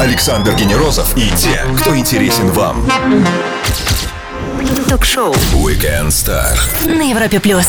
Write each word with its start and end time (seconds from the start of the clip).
Александр 0.00 0.54
Генерозов 0.54 1.16
и 1.16 1.28
те, 1.36 1.60
кто 1.78 1.96
интересен 1.96 2.48
вам. 2.52 2.86
Ток-шоу 4.88 5.32
Weekend 5.54 6.08
Star. 6.08 6.56
на 6.86 7.02
Европе 7.02 7.40
плюс. 7.40 7.66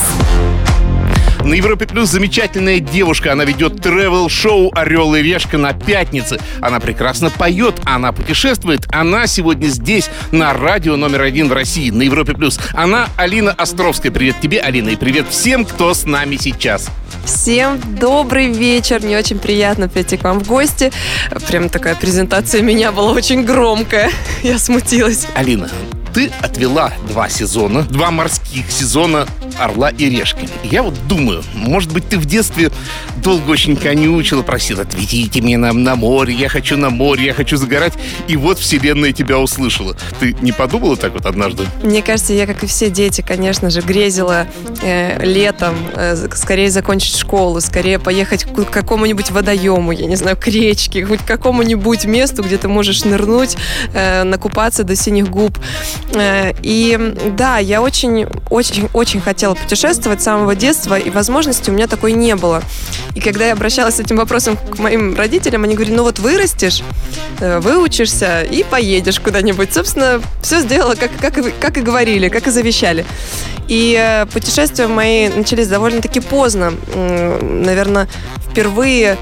На 1.43 1.55
Европе 1.55 1.85
Плюс 1.85 2.09
замечательная 2.09 2.79
девушка. 2.79 3.33
Она 3.33 3.43
ведет 3.43 3.81
тревел-шоу 3.81 4.71
«Орел 4.73 5.13
и 5.15 5.21
решка» 5.21 5.57
на 5.57 5.73
пятнице. 5.73 6.39
Она 6.61 6.79
прекрасно 6.79 7.29
поет, 7.29 7.81
она 7.83 8.13
путешествует. 8.13 8.85
Она 8.93 9.27
сегодня 9.27 9.67
здесь, 9.67 10.09
на 10.31 10.53
радио 10.53 10.95
номер 10.95 11.23
один 11.23 11.49
в 11.49 11.53
России, 11.53 11.89
на 11.89 12.03
Европе 12.03 12.33
Плюс. 12.33 12.59
Она 12.73 13.09
Алина 13.17 13.51
Островская. 13.51 14.11
Привет 14.11 14.37
тебе, 14.41 14.61
Алина, 14.61 14.89
и 14.89 14.95
привет 14.95 15.27
всем, 15.29 15.65
кто 15.65 15.93
с 15.93 16.05
нами 16.05 16.37
сейчас. 16.37 16.89
Всем 17.25 17.79
добрый 17.99 18.51
вечер. 18.51 19.01
Мне 19.01 19.17
очень 19.17 19.39
приятно 19.39 19.87
прийти 19.87 20.17
к 20.17 20.23
вам 20.23 20.39
в 20.39 20.47
гости. 20.47 20.91
Прям 21.47 21.69
такая 21.69 21.95
презентация 21.95 22.61
меня 22.61 22.91
была 22.91 23.11
очень 23.11 23.43
громкая. 23.43 24.09
Я 24.43 24.59
смутилась. 24.59 25.27
Алина, 25.35 25.69
ты 26.13 26.31
отвела 26.41 26.93
два 27.07 27.27
сезона, 27.27 27.83
два 27.83 28.11
морских 28.11 28.69
сезона 28.69 29.27
«Орла 29.57 29.89
и 29.89 30.09
решки». 30.09 30.47
Я 30.63 30.83
вот 30.83 30.95
думаю, 31.07 31.43
может 31.53 31.91
быть, 31.91 32.07
ты 32.07 32.17
в 32.19 32.25
детстве 32.25 32.71
долго 33.17 33.49
очень 33.49 33.75
конючила, 33.75 34.43
просила, 34.43 34.81
отведите 34.83 35.41
меня 35.41 35.57
на, 35.57 35.73
на 35.73 35.95
море, 35.95 36.33
я 36.33 36.49
хочу 36.49 36.77
на 36.77 36.89
море, 36.89 37.25
я 37.25 37.33
хочу 37.33 37.57
загорать. 37.57 37.93
И 38.27 38.35
вот 38.35 38.59
вселенная 38.59 39.11
тебя 39.11 39.39
услышала. 39.39 39.95
Ты 40.19 40.35
не 40.41 40.51
подумала 40.51 40.97
так 40.97 41.13
вот 41.13 41.25
однажды? 41.25 41.65
Мне 41.81 42.01
кажется, 42.01 42.33
я, 42.33 42.45
как 42.45 42.63
и 42.63 42.67
все 42.67 42.89
дети, 42.89 43.21
конечно 43.21 43.69
же, 43.69 43.81
грезила 43.81 44.47
э, 44.81 45.23
летом 45.25 45.75
э, 45.95 46.27
скорее 46.35 46.69
закончить 46.69 47.17
школу, 47.17 47.61
скорее 47.61 47.97
поехать 47.97 48.43
к 48.43 48.65
какому-нибудь 48.65 49.31
водоему, 49.31 49.91
я 49.91 50.05
не 50.05 50.15
знаю, 50.15 50.37
к 50.37 50.47
речке, 50.47 51.05
хоть 51.05 51.21
к 51.21 51.25
какому-нибудь 51.25 52.05
месту, 52.05 52.43
где 52.43 52.57
ты 52.57 52.67
можешь 52.67 53.03
нырнуть, 53.03 53.57
э, 53.93 54.23
накупаться 54.23 54.83
до 54.83 54.95
синих 54.95 55.29
губ. 55.29 55.57
Э, 56.13 56.53
и 56.61 56.97
да, 57.37 57.57
я 57.57 57.81
очень, 57.81 58.27
очень, 58.49 58.89
очень 58.93 59.21
хотела 59.21 59.55
путешествовать 59.55 60.21
с 60.21 60.25
самого 60.25 60.55
детства, 60.55 60.97
и 60.97 61.09
возможности 61.09 61.69
у 61.69 61.73
меня 61.73 61.87
такой 61.87 62.13
не 62.13 62.35
было. 62.35 62.61
И 63.15 63.19
когда 63.19 63.45
я 63.45 63.53
обращалась 63.53 63.95
с 63.95 63.99
этим 63.99 64.17
вопросом 64.17 64.57
к 64.57 64.79
моим 64.79 65.15
родителям, 65.15 65.63
они 65.63 65.75
говорили, 65.75 65.95
ну 65.95 66.03
вот 66.03 66.19
вырастешь, 66.19 66.83
э, 67.39 67.59
выучишься 67.59 68.41
и 68.43 68.63
поедешь 68.63 69.19
куда-нибудь. 69.19 69.73
Собственно, 69.73 70.21
все 70.41 70.59
сделала, 70.61 70.95
как, 70.95 71.11
как, 71.19 71.37
и- 71.37 71.51
как 71.51 71.77
и 71.77 71.81
говорили, 71.81 72.29
как 72.29 72.47
и 72.47 72.51
завещали. 72.51 73.05
И 73.67 73.97
э, 73.99 74.25
путешествия 74.27 74.87
мои 74.87 75.29
начались 75.29 75.67
довольно-таки 75.67 76.19
поздно. 76.19 76.73
Наверное, 77.41 78.07
впервые 78.51 79.17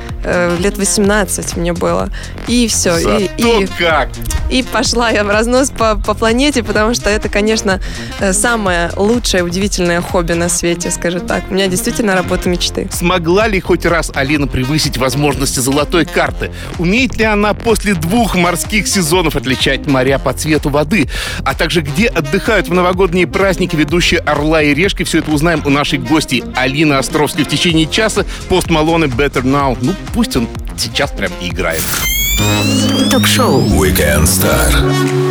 лет 0.60 0.78
18 0.78 1.58
мне 1.58 1.73
было. 1.73 2.10
И 2.48 2.68
все. 2.68 2.94
Зато 3.00 3.18
И, 3.18 3.30
и, 3.64 3.68
как! 3.80 4.10
и 4.52 4.62
пошла 4.64 5.10
я 5.10 5.23
в 5.23 5.30
разнос 5.30 5.70
по, 5.72 5.95
по 5.95 6.14
планете, 6.14 6.62
потому 6.72 6.94
что 6.94 7.09
это, 7.09 7.27
конечно, 7.27 7.81
э, 8.22 8.31
самое 8.31 8.91
лучшее, 8.95 9.44
удивительное 9.44 10.00
хобби 10.00 10.31
на 10.31 10.47
свете, 10.47 10.89
скажу 10.89 11.19
так. 11.19 11.44
У 11.50 11.53
меня 11.53 11.67
действительно 11.67 12.16
работа 12.16 12.47
мечты. 12.47 12.88
Смогла 12.94 13.50
ли 13.50 13.59
хоть 13.59 13.86
раз 13.86 14.09
Алина 14.16 14.47
превысить 14.47 14.97
возможности 14.97 15.59
золотой 15.59 16.05
карты? 16.05 16.49
Умеет 16.80 17.17
ли 17.17 17.25
она 17.25 17.53
после 17.53 17.94
двух 17.94 18.36
морских 18.36 18.88
сезонов 18.88 19.36
отличать 19.36 19.86
моря 19.86 20.17
по 20.17 20.31
цвету 20.31 20.69
воды? 20.69 21.09
А 21.44 21.55
также 21.55 21.81
где 21.81 22.08
отдыхают 22.08 22.69
в 22.69 22.73
новогодние 22.73 23.27
праздники 23.27 23.75
ведущие 23.75 24.22
«Орла 24.22 24.64
и 24.64 24.73
решки»? 24.73 25.03
Все 25.03 25.17
это 25.17 25.31
узнаем 25.31 25.61
у 25.66 25.69
нашей 25.69 25.99
гости 25.99 26.42
Алины 26.55 26.94
Островской 26.94 27.44
в 27.44 27.49
течение 27.49 27.86
часа. 27.86 28.25
Пост 28.47 28.67
Малone 28.67 29.14
Better 29.14 29.44
Now. 29.44 29.77
Ну, 29.81 29.94
пусть 30.14 30.38
он 30.38 30.47
сейчас 30.77 31.11
прям 31.11 31.31
и 31.42 31.49
играет. 31.49 31.83
Ток-шоу 33.11 33.61
Weekend 33.61 34.23
Star. 34.23 35.31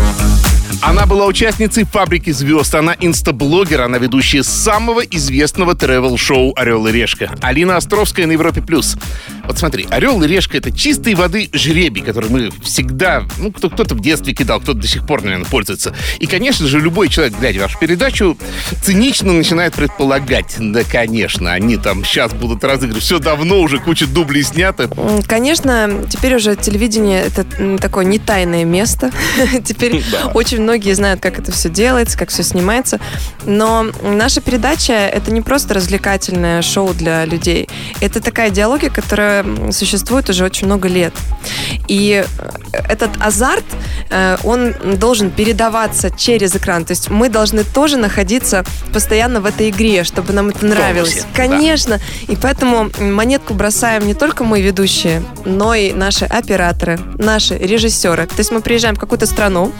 Она 0.81 1.05
была 1.05 1.27
участницей 1.27 1.83
«Фабрики 1.85 2.31
звезд». 2.31 2.73
Она 2.73 2.95
инстаблогер, 2.99 3.81
она 3.81 3.99
ведущая 3.99 4.41
самого 4.43 5.01
известного 5.01 5.75
тревел-шоу 5.75 6.53
«Орел 6.55 6.87
и 6.87 6.91
решка». 6.91 7.29
Алина 7.41 7.77
Островская 7.77 8.25
на 8.25 8.31
Европе+. 8.31 8.61
плюс. 8.61 8.95
Вот 9.45 9.59
смотри, 9.59 9.85
«Орел 9.91 10.21
и 10.23 10.27
решка»— 10.27 10.57
это 10.59 10.71
чистой 10.71 11.13
воды 11.13 11.49
жребий, 11.53 12.01
который 12.01 12.29
мы 12.31 12.49
всегда... 12.63 13.23
Ну, 13.37 13.51
кто- 13.51 13.69
кто-то 13.69 13.93
в 13.93 14.01
детстве 14.01 14.33
кидал, 14.33 14.59
кто-то 14.59 14.79
до 14.79 14.87
сих 14.87 15.05
пор, 15.05 15.21
наверное, 15.23 15.45
пользуется. 15.45 15.95
И, 16.19 16.25
конечно 16.25 16.65
же, 16.67 16.79
любой 16.79 17.09
человек, 17.09 17.35
глядя 17.39 17.59
вашу 17.61 17.77
передачу, 17.77 18.35
цинично 18.83 19.33
начинает 19.33 19.73
предполагать. 19.75 20.55
Да, 20.57 20.81
конечно, 20.83 21.51
они 21.53 21.77
там 21.77 22.03
сейчас 22.03 22.33
будут 22.33 22.63
разыгрывать. 22.63 23.03
Все 23.03 23.19
давно 23.19 23.59
уже, 23.61 23.77
куча 23.77 24.07
дублей 24.07 24.41
снято. 24.43 24.89
Конечно, 25.27 25.91
теперь 26.09 26.35
уже 26.35 26.55
телевидение 26.55 27.21
это 27.21 27.45
м, 27.59 27.77
такое 27.77 28.03
не 28.05 28.17
тайное 28.17 28.65
место. 28.65 29.11
Теперь 29.63 30.03
Да. 30.11 30.27
очень 30.33 30.59
многие 30.71 30.93
знают, 30.93 31.19
как 31.19 31.37
это 31.37 31.51
все 31.51 31.67
делается, 31.67 32.17
как 32.17 32.29
все 32.29 32.43
снимается. 32.43 33.01
Но 33.45 33.87
наша 34.03 34.39
передача 34.39 34.93
это 34.93 35.29
не 35.29 35.41
просто 35.41 35.73
развлекательное 35.73 36.61
шоу 36.61 36.93
для 36.93 37.25
людей. 37.25 37.67
Это 37.99 38.21
такая 38.21 38.51
идеология, 38.51 38.89
которая 38.89 39.43
существует 39.71 40.29
уже 40.29 40.45
очень 40.45 40.67
много 40.67 40.87
лет. 40.87 41.13
И 41.89 42.23
э, 42.25 42.77
этот 42.87 43.09
азарт, 43.19 43.65
э, 44.09 44.37
он 44.45 44.73
должен 44.97 45.29
передаваться 45.29 46.09
через 46.09 46.55
экран. 46.55 46.85
То 46.85 46.91
есть 46.91 47.09
мы 47.09 47.27
должны 47.27 47.65
тоже 47.65 47.97
находиться 47.97 48.63
постоянно 48.93 49.41
в 49.41 49.45
этой 49.45 49.71
игре, 49.71 50.05
чтобы 50.05 50.31
нам 50.31 50.49
это 50.49 50.65
нравилось. 50.65 51.09
тонусе, 51.09 51.27
да. 51.33 51.35
Конечно. 51.35 51.99
И 52.29 52.37
поэтому 52.37 52.89
монетку 52.97 53.53
бросаем 53.55 54.07
не 54.07 54.13
только 54.13 54.45
мы 54.45 54.61
ведущие, 54.61 55.21
но 55.43 55.73
и 55.73 55.91
наши 55.91 56.23
операторы, 56.23 56.97
наши 57.17 57.57
режиссеры. 57.57 58.25
То 58.27 58.37
есть 58.37 58.51
мы 58.51 58.61
приезжаем 58.61 58.95
в 58.95 58.99
какую-то 58.99 59.25
страну, 59.25 59.73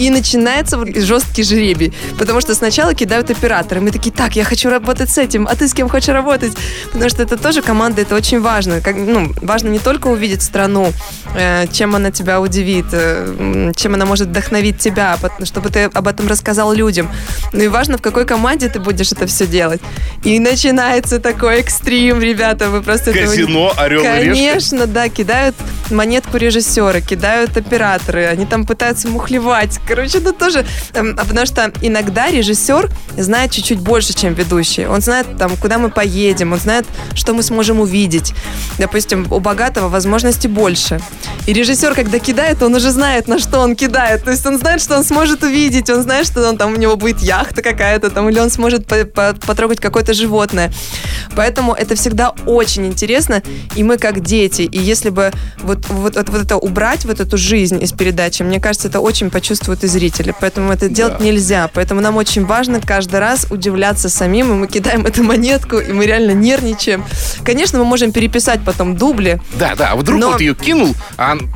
и 0.00 0.08
начинается 0.30 0.78
жесткий 1.00 1.42
жребий. 1.44 1.92
Потому 2.18 2.40
что 2.40 2.54
сначала 2.54 2.94
кидают 2.94 3.30
операторы. 3.30 3.80
Мы 3.80 3.90
такие, 3.90 4.10
так, 4.12 4.36
я 4.36 4.44
хочу 4.44 4.70
работать 4.70 5.10
с 5.10 5.18
этим, 5.18 5.46
а 5.46 5.54
ты 5.54 5.66
с 5.66 5.74
кем 5.74 5.88
хочешь 5.88 6.08
работать? 6.08 6.52
Потому 6.92 7.10
что 7.10 7.22
это 7.22 7.36
тоже 7.36 7.62
команда, 7.62 8.02
это 8.02 8.14
очень 8.14 8.40
важно. 8.40 8.80
Как, 8.80 8.96
ну, 8.96 9.32
важно 9.42 9.68
не 9.68 9.78
только 9.78 10.08
увидеть 10.08 10.42
страну, 10.42 10.92
э, 11.36 11.66
чем 11.72 11.94
она 11.94 12.10
тебя 12.10 12.40
удивит, 12.40 12.86
э, 12.92 13.72
чем 13.76 13.94
она 13.94 14.06
может 14.06 14.28
вдохновить 14.28 14.78
тебя, 14.78 15.16
пот- 15.20 15.46
чтобы 15.46 15.68
ты 15.70 15.84
об 15.84 16.06
этом 16.06 16.28
рассказал 16.28 16.72
людям. 16.72 17.10
Ну 17.52 17.62
и 17.62 17.68
важно, 17.68 17.98
в 17.98 18.02
какой 18.02 18.24
команде 18.24 18.68
ты 18.68 18.80
будешь 18.80 19.12
это 19.12 19.26
все 19.26 19.46
делать. 19.46 19.80
И 20.24 20.38
начинается 20.38 21.18
такой 21.18 21.60
экстрим, 21.60 22.20
ребята, 22.20 22.70
вы 22.70 22.82
просто... 22.82 23.10
этого 23.10 23.26
Казино 23.26 23.72
«Орел 23.76 24.02
и 24.02 24.04
решка». 24.04 24.20
Конечно, 24.20 24.86
да, 24.86 25.08
кидают 25.08 25.56
монетку 25.90 26.36
режиссера, 26.36 27.00
кидают 27.00 27.56
операторы, 27.56 28.26
они 28.26 28.46
там 28.46 28.66
пытаются 28.66 29.08
мухлевать. 29.08 29.80
Короче, 29.86 30.18
это 30.18 30.32
тоже... 30.32 30.66
эм, 30.94 31.16
а 31.18 31.24
Потому 31.24 31.46
что 31.46 31.72
иногда 31.80 32.30
режиссер 32.30 32.90
знает 33.16 33.52
чуть-чуть 33.52 33.78
больше, 33.78 34.12
чем 34.12 34.34
ведущий. 34.34 34.86
Он 34.86 35.00
знает, 35.00 35.26
там, 35.38 35.56
куда 35.56 35.78
мы 35.78 35.90
поедем, 35.90 36.52
он 36.52 36.58
знает, 36.58 36.86
что 37.14 37.34
мы 37.34 37.42
сможем 37.42 37.80
увидеть. 37.80 38.34
Допустим, 38.78 39.26
у 39.30 39.40
богатого 39.40 39.88
возможностей 39.88 40.48
больше. 40.48 41.00
И 41.46 41.52
режиссер, 41.52 41.94
когда 41.94 42.18
кидает, 42.18 42.62
он 42.62 42.74
уже 42.74 42.90
знает, 42.90 43.28
на 43.28 43.38
что 43.38 43.60
он 43.60 43.76
кидает. 43.76 44.24
То 44.24 44.30
есть 44.30 44.44
он 44.46 44.58
знает, 44.58 44.82
что 44.82 44.96
он 44.96 45.04
сможет 45.04 45.42
увидеть, 45.42 45.88
он 45.88 46.02
знает, 46.02 46.26
что 46.26 46.48
он, 46.48 46.56
там, 46.56 46.74
у 46.74 46.76
него 46.76 46.96
будет 46.96 47.20
яхта 47.20 47.62
какая-то, 47.62 48.10
там, 48.10 48.28
или 48.28 48.38
он 48.38 48.50
сможет 48.50 48.86
по- 48.86 49.04
по- 49.04 49.34
потрогать 49.46 49.80
какое-то 49.80 50.12
животное. 50.12 50.72
Поэтому 51.36 51.72
это 51.74 51.94
всегда 51.94 52.30
очень 52.46 52.86
интересно, 52.86 53.42
и 53.76 53.82
мы 53.82 53.98
как 53.98 54.20
дети. 54.20 54.62
И 54.62 54.78
если 54.78 55.10
бы 55.10 55.32
вот, 55.58 55.79
вот, 55.88 56.16
вот, 56.16 56.28
вот 56.28 56.42
это 56.42 56.56
убрать, 56.56 57.04
вот 57.04 57.20
эту 57.20 57.36
жизнь 57.36 57.82
из 57.82 57.92
передачи, 57.92 58.42
мне 58.42 58.60
кажется, 58.60 58.88
это 58.88 59.00
очень 59.00 59.30
почувствуют 59.30 59.84
и 59.84 59.86
зрители. 59.86 60.34
Поэтому 60.40 60.72
это 60.72 60.88
делать 60.88 61.20
нельзя. 61.20 61.68
Поэтому 61.72 62.00
нам 62.00 62.16
очень 62.16 62.44
важно 62.44 62.80
каждый 62.80 63.20
раз 63.20 63.46
удивляться 63.50 64.08
самим, 64.08 64.50
и 64.50 64.54
мы 64.54 64.66
кидаем 64.68 65.06
эту 65.06 65.22
монетку, 65.22 65.78
и 65.78 65.92
мы 65.92 66.06
реально 66.06 66.32
нервничаем. 66.32 67.04
Конечно, 67.44 67.78
мы 67.78 67.84
можем 67.84 68.12
переписать 68.12 68.60
потом 68.64 68.96
дубли, 68.96 69.40
Да, 69.54 69.74
да, 69.76 69.90
а 69.92 69.96
вдруг 69.96 70.20
Но- 70.20 70.30
вот 70.32 70.40
ее 70.40 70.54
кинул, 70.54 70.94
а 71.16 71.32
он- 71.32 71.50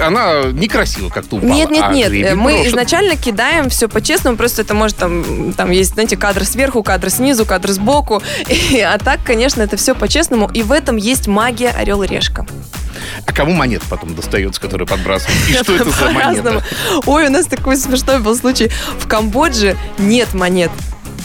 она 0.00 0.44
некрасиво 0.52 1.08
как-то 1.08 1.36
упала. 1.36 1.50
Нет, 1.50 1.70
нет, 1.70 1.84
а 1.86 1.92
нет. 1.92 2.08
жребий 2.08 2.34
Мы 2.34 2.52
брошен. 2.52 2.68
изначально 2.70 3.16
кидаем 3.16 3.68
все 3.68 3.88
по-честному, 3.88 4.36
просто 4.36 4.62
это 4.62 4.74
может 4.74 4.96
там, 4.96 5.52
там 5.56 5.70
есть, 5.70 5.94
знаете, 5.94 6.16
кадр 6.16 6.44
сверху, 6.44 6.82
кадр 6.82 7.10
снизу, 7.10 7.44
кадр 7.46 7.70
сбоку. 7.72 8.22
И- 8.48 8.80
а 8.80 8.98
так, 8.98 9.20
конечно, 9.24 9.62
это 9.62 9.76
все 9.76 9.94
по-честному. 9.94 10.48
И 10.54 10.62
в 10.62 10.72
этом 10.72 10.96
есть 10.96 11.26
магия 11.26 11.70
Орел 11.70 12.02
и 12.02 12.06
Решка. 12.06 12.46
А 13.26 13.32
кому 13.32 13.52
монета 13.52 13.84
потом 13.88 14.14
достается, 14.14 14.60
которую 14.60 14.86
подбрасывают? 14.86 15.38
И 15.48 15.52
что 15.54 15.74
это 15.74 15.90
за 15.90 16.10
монета? 16.10 16.64
Ой, 17.06 17.26
у 17.26 17.30
нас 17.30 17.46
такой 17.46 17.76
смешной 17.76 18.20
был 18.20 18.36
случай. 18.36 18.70
В 18.98 19.06
Камбодже 19.06 19.76
нет 19.98 20.34
монет. 20.34 20.70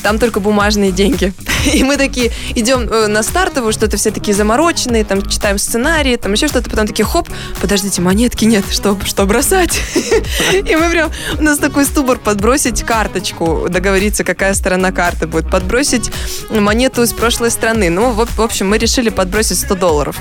Там 0.01 0.19
только 0.19 0.39
бумажные 0.39 0.91
деньги. 0.91 1.33
И 1.73 1.83
мы 1.83 1.97
такие 1.97 2.31
идем 2.55 2.81
э, 2.89 3.07
на 3.07 3.23
стартовую, 3.23 3.73
что-то 3.73 3.97
все 3.97 4.11
такие 4.11 4.33
замороченные, 4.33 5.03
там 5.03 5.21
читаем 5.27 5.57
сценарии, 5.57 6.15
там 6.15 6.33
еще 6.33 6.47
что-то, 6.47 6.69
потом 6.69 6.87
такие, 6.87 7.05
хоп, 7.05 7.29
подождите, 7.59 8.01
монетки 8.01 8.45
нет, 8.45 8.65
что, 8.71 8.97
что 9.05 9.25
бросать? 9.25 9.79
И 10.53 10.75
мы 10.75 10.89
прям, 10.89 11.11
у 11.37 11.43
нас 11.43 11.57
такой 11.57 11.85
стубор 11.85 12.19
подбросить 12.19 12.83
карточку, 12.83 13.67
договориться, 13.69 14.23
какая 14.23 14.53
сторона 14.53 14.91
карты 14.91 15.27
будет, 15.27 15.49
подбросить 15.49 16.11
монету 16.49 17.03
из 17.03 17.13
прошлой 17.13 17.51
страны. 17.51 17.89
Ну, 17.89 18.11
в 18.11 18.41
общем, 18.41 18.69
мы 18.69 18.77
решили 18.77 19.09
подбросить 19.09 19.59
100 19.59 19.75
долларов. 19.75 20.17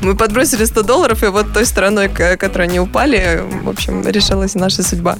Мы 0.00 0.16
подбросили 0.16 0.64
100 0.64 0.82
долларов, 0.82 1.24
и 1.24 1.26
вот 1.26 1.52
той 1.52 1.66
стороной, 1.66 2.08
которой 2.08 2.68
они 2.68 2.78
упали, 2.78 3.42
в 3.62 3.68
общем, 3.68 4.06
решилась 4.06 4.54
наша 4.54 4.82
судьба. 4.82 5.18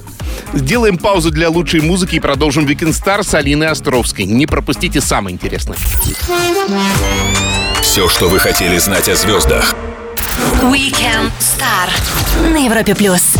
Сделаем 0.53 0.97
паузу 0.97 1.31
для 1.31 1.49
лучшей 1.49 1.81
музыки 1.81 2.15
и 2.15 2.19
продолжим 2.19 2.65
Weekend 2.65 2.91
Star 2.91 3.23
с 3.23 3.33
Алиной 3.33 3.67
Островской. 3.79 4.25
Не 4.25 4.45
пропустите 4.45 4.99
самое 4.99 5.33
интересное. 5.33 5.77
Все, 7.81 8.09
что 8.09 8.27
вы 8.27 8.37
хотели 8.39 8.77
знать 8.77 9.07
о 9.07 9.15
звездах. 9.15 9.73
Weekend 10.63 11.31
Star 11.39 11.89
на 12.51 12.57
Европе 12.65 12.93
плюс. 12.93 13.35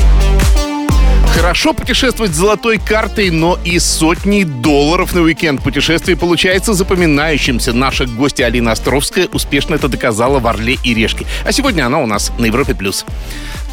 Хорошо 1.35 1.73
путешествовать 1.73 2.33
с 2.33 2.37
золотой 2.37 2.77
картой, 2.77 3.31
но 3.31 3.59
и 3.65 3.79
сотни 3.79 4.43
долларов 4.43 5.13
на 5.13 5.21
уикенд 5.21 5.61
путешествий 5.61 6.15
получается 6.15 6.73
запоминающимся. 6.73 7.73
Наша 7.73 8.05
гостья 8.05 8.45
Алина 8.45 8.71
Островская 8.71 9.27
успешно 9.31 9.75
это 9.75 9.89
доказала 9.89 10.39
в 10.39 10.47
«Орле 10.47 10.77
и 10.83 10.93
Решке». 10.93 11.25
А 11.45 11.51
сегодня 11.51 11.85
она 11.85 11.99
у 11.99 12.07
нас 12.07 12.31
на 12.39 12.45
Европе+. 12.45 12.73
плюс. 12.75 13.05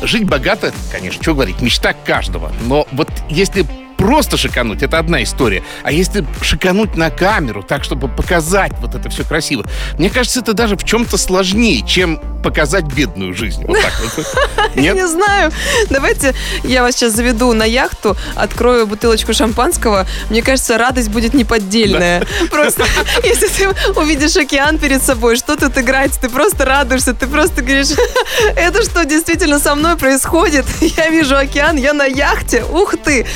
Жить 0.03 0.25
богато, 0.25 0.73
конечно, 0.93 1.23
что 1.23 1.35
говорить, 1.35 1.61
мечта 1.61 1.93
каждого. 1.93 2.53
Но 2.67 2.87
вот 2.93 3.09
если 3.31 3.65
просто 3.97 4.37
шикануть, 4.37 4.83
это 4.83 4.99
одна 4.99 5.23
история. 5.23 5.63
А 5.83 5.93
если 5.93 6.25
шикануть 6.43 6.97
на 6.97 7.11
камеру, 7.11 7.63
так, 7.63 7.85
чтобы 7.85 8.09
показать 8.09 8.73
вот 8.81 8.95
это 8.95 9.09
все 9.11 9.25
красиво, 9.25 9.65
мне 9.99 10.11
кажется, 10.11 10.41
это 10.41 10.53
даже 10.53 10.77
в 10.77 10.85
чем-то 10.85 11.17
сложнее, 11.17 11.83
чем 11.87 12.21
показать 12.43 12.85
бедную 12.85 13.35
жизнь. 13.35 13.65
Вот 13.67 13.77
так 13.81 13.93
вот. 14.01 14.75
Нет? 14.77 14.95
Не 14.95 15.09
знаю. 15.09 15.51
Давайте 15.91 16.35
я 16.63 16.83
вас 16.83 16.95
сейчас 16.95 17.13
заведу 17.15 17.53
на 17.53 17.65
яхту, 17.65 18.17
открою 18.37 18.87
бутылочку 18.87 19.35
шампанского. 19.35 20.07
Мне 20.31 20.43
кажется, 20.43 20.79
радость 20.79 21.09
будет 21.09 21.35
неподдельная. 21.35 22.21
Да. 22.21 22.27
Просто 22.51 22.85
если 23.25 23.49
ты 23.49 23.69
увидишь 23.99 24.37
океан 24.37 24.79
перед 24.79 25.03
собой, 25.03 25.37
что 25.37 25.57
тут 25.57 25.77
играть, 25.79 26.13
ты 26.21 26.29
просто 26.29 26.65
радуешься, 26.65 27.15
ты 27.15 27.27
просто 27.27 27.63
говоришь, 27.63 27.89
это 28.57 28.83
что 28.85 29.05
действительно 29.05 29.59
со 29.59 29.75
мной 29.75 29.97
происходит? 29.97 30.67
Я 30.81 31.11
вижу 31.11 31.37
океан, 31.37 31.77
я 31.77 31.93
на 31.93 32.05
яхте, 32.05 32.65
ух 32.65 32.95
ты! 33.03 33.27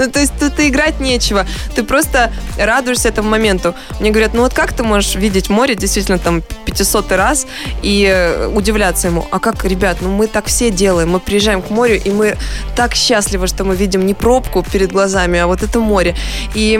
Ну, 0.00 0.10
то 0.10 0.18
есть 0.18 0.32
тут 0.40 0.58
играть 0.58 0.98
нечего. 0.98 1.46
Ты 1.74 1.82
просто 1.82 2.32
радуешься 2.58 3.08
этому 3.08 3.28
моменту. 3.28 3.74
Мне 4.00 4.10
говорят, 4.10 4.32
ну 4.32 4.42
вот 4.42 4.54
как 4.54 4.72
ты 4.72 4.82
можешь 4.82 5.14
видеть 5.14 5.50
море 5.50 5.74
действительно 5.74 6.18
там 6.18 6.42
500 6.64 7.12
раз 7.12 7.46
и 7.82 8.10
э, 8.10 8.46
удивляться 8.46 9.08
ему. 9.08 9.26
А 9.30 9.38
как, 9.38 9.62
ребят, 9.66 9.98
ну 10.00 10.08
мы 10.08 10.26
так 10.26 10.46
все 10.46 10.70
делаем. 10.70 11.10
Мы 11.10 11.20
приезжаем 11.20 11.60
к 11.60 11.68
морю, 11.68 12.00
и 12.02 12.10
мы 12.10 12.38
так 12.76 12.94
счастливы, 12.94 13.46
что 13.46 13.64
мы 13.64 13.76
видим 13.76 14.06
не 14.06 14.14
пробку 14.14 14.62
перед 14.62 14.90
глазами, 14.90 15.38
а 15.38 15.46
вот 15.46 15.62
это 15.62 15.80
море. 15.80 16.16
И 16.54 16.78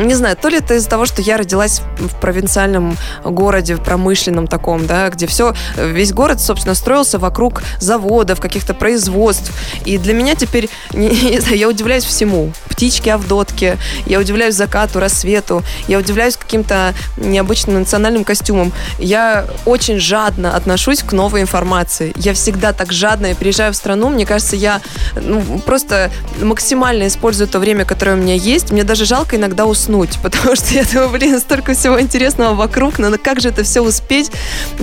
не 0.00 0.14
знаю, 0.14 0.34
то 0.34 0.48
ли 0.48 0.56
это 0.56 0.74
из-за 0.74 0.88
того, 0.88 1.04
что 1.04 1.20
я 1.20 1.36
родилась 1.36 1.82
в 1.98 2.18
провинциальном 2.18 2.96
городе, 3.24 3.74
в 3.74 3.82
промышленном 3.82 4.46
таком, 4.46 4.86
да, 4.86 5.10
где 5.10 5.26
все, 5.26 5.54
весь 5.76 6.14
город, 6.14 6.40
собственно, 6.40 6.74
строился 6.74 7.18
вокруг 7.18 7.62
заводов, 7.78 8.40
каких-то 8.40 8.72
производств. 8.72 9.52
И 9.84 9.98
для 9.98 10.14
меня 10.14 10.34
теперь, 10.34 10.70
не, 10.94 11.08
не 11.08 11.40
знаю, 11.40 11.58
я 11.58 11.68
удивляюсь 11.68 12.04
всему. 12.04 12.53
Птички, 12.68 13.08
авдотки, 13.08 13.78
я 14.06 14.18
удивляюсь 14.18 14.54
закату, 14.54 15.00
рассвету, 15.00 15.62
я 15.86 15.98
удивляюсь 15.98 16.36
каким-то 16.36 16.94
необычным 17.16 17.80
национальным 17.80 18.24
костюмам. 18.24 18.72
Я 18.98 19.46
очень 19.64 19.98
жадно 19.98 20.56
отношусь 20.56 21.02
к 21.02 21.12
новой 21.12 21.42
информации. 21.42 22.12
Я 22.16 22.34
всегда 22.34 22.72
так 22.72 22.92
жадно 22.92 23.26
и 23.26 23.34
приезжаю 23.34 23.72
в 23.72 23.76
страну. 23.76 24.08
Мне 24.08 24.26
кажется, 24.26 24.56
я 24.56 24.80
ну, 25.20 25.42
просто 25.64 26.10
максимально 26.40 27.06
использую 27.06 27.48
то 27.48 27.58
время, 27.58 27.84
которое 27.84 28.16
у 28.16 28.18
меня 28.18 28.34
есть. 28.34 28.70
Мне 28.70 28.84
даже 28.84 29.04
жалко 29.04 29.36
иногда 29.36 29.66
уснуть, 29.66 30.18
потому 30.22 30.56
что 30.56 30.74
я 30.74 30.84
думаю, 30.84 31.10
блин, 31.10 31.40
столько 31.40 31.74
всего 31.74 32.00
интересного 32.00 32.54
вокруг, 32.54 32.98
но 32.98 33.16
как 33.18 33.40
же 33.40 33.48
это 33.48 33.62
все 33.62 33.80
успеть? 33.80 34.30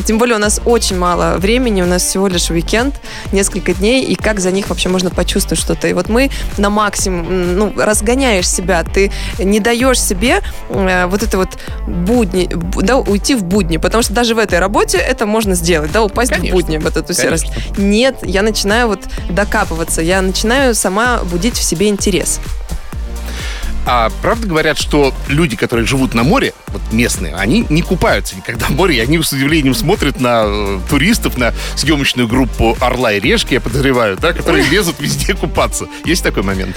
Тем 0.06 0.18
более 0.18 0.36
у 0.36 0.40
нас 0.40 0.62
очень 0.66 0.98
мало 0.98 1.36
времени, 1.38 1.82
у 1.82 1.86
нас 1.86 2.04
всего 2.04 2.28
лишь 2.28 2.50
уикенд, 2.50 2.96
несколько 3.32 3.74
дней, 3.74 4.04
и 4.06 4.16
как 4.16 4.40
за 4.40 4.52
них 4.52 4.70
вообще 4.70 4.90
можно 4.90 5.10
почувствовать 5.10 5.60
что-то. 5.60 5.88
И 5.88 5.94
вот 5.94 6.10
мы 6.10 6.30
на 6.58 6.70
максимум, 6.70 7.56
ну, 7.62 7.74
разгоняешь 7.76 8.50
себя, 8.50 8.84
ты 8.84 9.12
не 9.38 9.60
даешь 9.60 10.02
себе 10.02 10.42
э, 10.70 11.06
вот 11.06 11.22
это 11.22 11.38
вот 11.38 11.50
будни, 11.88 12.50
да, 12.82 12.98
уйти 12.98 13.36
в 13.36 13.44
будни, 13.44 13.78
потому 13.78 14.02
что 14.02 14.14
даже 14.14 14.34
в 14.34 14.40
этой 14.40 14.60
работе 14.60 14.98
это 14.98 15.26
можно 15.26 15.54
сделать, 15.54 15.92
да, 15.92 16.02
упасть 16.02 16.32
Конечно. 16.32 16.58
в 16.58 16.60
будни, 16.60 16.78
вот 16.78 16.98
эту 16.98 17.14
серость. 17.14 17.52
Нет, 17.78 18.18
я 18.24 18.42
начинаю 18.42 18.88
вот 18.88 19.02
докапываться, 19.30 20.02
я 20.02 20.22
начинаю 20.22 20.74
сама 20.74 21.20
будить 21.24 21.58
в 21.58 21.64
себе 21.64 21.90
интерес. 21.90 22.40
А 23.86 24.12
правда 24.22 24.48
говорят, 24.48 24.78
что 24.78 25.14
люди, 25.28 25.56
которые 25.56 25.88
живут 25.88 26.14
на 26.14 26.24
море, 26.24 26.54
вот 26.68 26.82
местные, 26.92 27.34
они 27.36 27.66
не 27.70 27.82
купаются 27.82 28.36
никогда 28.36 28.68
в 28.68 28.72
море, 28.72 28.98
и 28.98 29.00
они 29.00 29.22
с 29.22 29.32
удивлением 29.32 29.74
смотрят 29.74 30.20
на 30.20 30.44
э, 30.46 30.80
туристов, 30.88 31.38
на 31.38 31.54
съемочную 31.76 32.28
группу 32.28 32.78
«Орла 32.80 33.14
и 33.14 33.20
решки», 33.20 33.56
я 33.56 33.62
подозреваю, 33.62 34.18
да, 34.18 34.34
которые 34.34 34.66
лезут 34.70 35.00
везде 35.00 35.34
купаться. 35.34 35.88
Есть 36.06 36.24
такой 36.24 36.44
момент? 36.44 36.76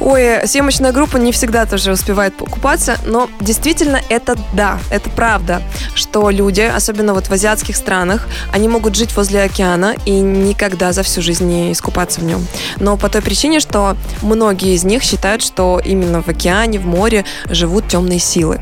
Ой, 0.00 0.46
съемочная 0.46 0.92
группа 0.92 1.16
не 1.16 1.32
всегда 1.32 1.66
тоже 1.66 1.92
успевает 1.92 2.36
покупаться, 2.36 2.98
но 3.04 3.28
действительно 3.40 4.00
это 4.08 4.36
да, 4.52 4.78
это 4.90 5.10
правда, 5.10 5.60
что 5.94 6.30
люди, 6.30 6.60
особенно 6.60 7.14
вот 7.14 7.26
в 7.26 7.32
азиатских 7.32 7.76
странах, 7.76 8.28
они 8.52 8.68
могут 8.68 8.94
жить 8.94 9.14
возле 9.16 9.42
океана 9.42 9.94
и 10.04 10.12
никогда 10.20 10.92
за 10.92 11.02
всю 11.02 11.20
жизнь 11.20 11.46
не 11.46 11.72
искупаться 11.72 12.20
в 12.20 12.24
нем. 12.24 12.46
Но 12.76 12.96
по 12.96 13.08
той 13.08 13.22
причине, 13.22 13.60
что 13.60 13.96
многие 14.22 14.74
из 14.74 14.84
них 14.84 15.02
считают, 15.02 15.42
что 15.42 15.80
именно 15.84 16.22
в 16.22 16.28
океане, 16.28 16.78
в 16.78 16.86
море 16.86 17.24
живут 17.50 17.88
темные 17.88 18.20
силы. 18.20 18.60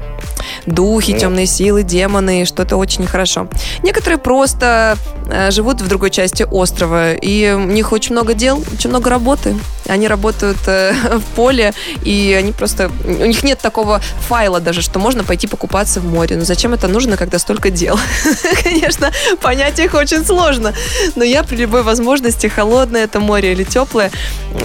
Духи, 0.67 1.19
темные 1.19 1.47
силы, 1.47 1.83
демоны, 1.83 2.45
что 2.45 2.63
это 2.63 2.77
очень 2.77 3.03
нехорошо. 3.03 3.49
Некоторые 3.83 4.19
просто 4.19 4.97
э, 5.31 5.51
живут 5.51 5.81
в 5.81 5.89
другой 5.89 6.11
части 6.11 6.47
острова, 6.51 7.15
и 7.15 7.53
у 7.53 7.61
них 7.61 7.93
очень 7.93 8.13
много 8.13 8.35
дел, 8.35 8.63
очень 8.73 8.91
много 8.91 9.11
работы. 9.11 9.57
Они 9.89 10.09
работают 10.09 10.59
э, 10.67 10.93
в 11.19 11.35
поле, 11.35 11.73
и 12.03 12.35
они 12.39 12.53
просто... 12.53 12.91
У 13.05 13.27
них 13.27 13.43
нет 13.43 13.59
такого 13.59 14.01
файла 14.29 14.61
даже, 14.61 14.83
что 14.83 14.99
можно 14.99 15.25
пойти 15.25 15.47
покупаться 15.47 16.01
в 16.01 16.07
море. 16.07 16.37
Но 16.37 16.45
зачем 16.45 16.75
это 16.75 16.89
нужно, 16.89 17.17
когда 17.17 17.39
столько 17.39 17.71
дел? 17.71 17.99
Конечно, 18.63 19.13
понять 19.41 19.79
их 19.79 19.95
очень 19.95 20.25
сложно. 20.25 20.73
Но 21.15 21.25
я 21.25 21.43
при 21.43 21.57
любой 21.57 21.83
возможности, 21.83 22.47
холодное 22.47 23.05
это 23.05 23.21
море 23.21 23.53
или 23.53 23.65
теплое, 23.65 24.11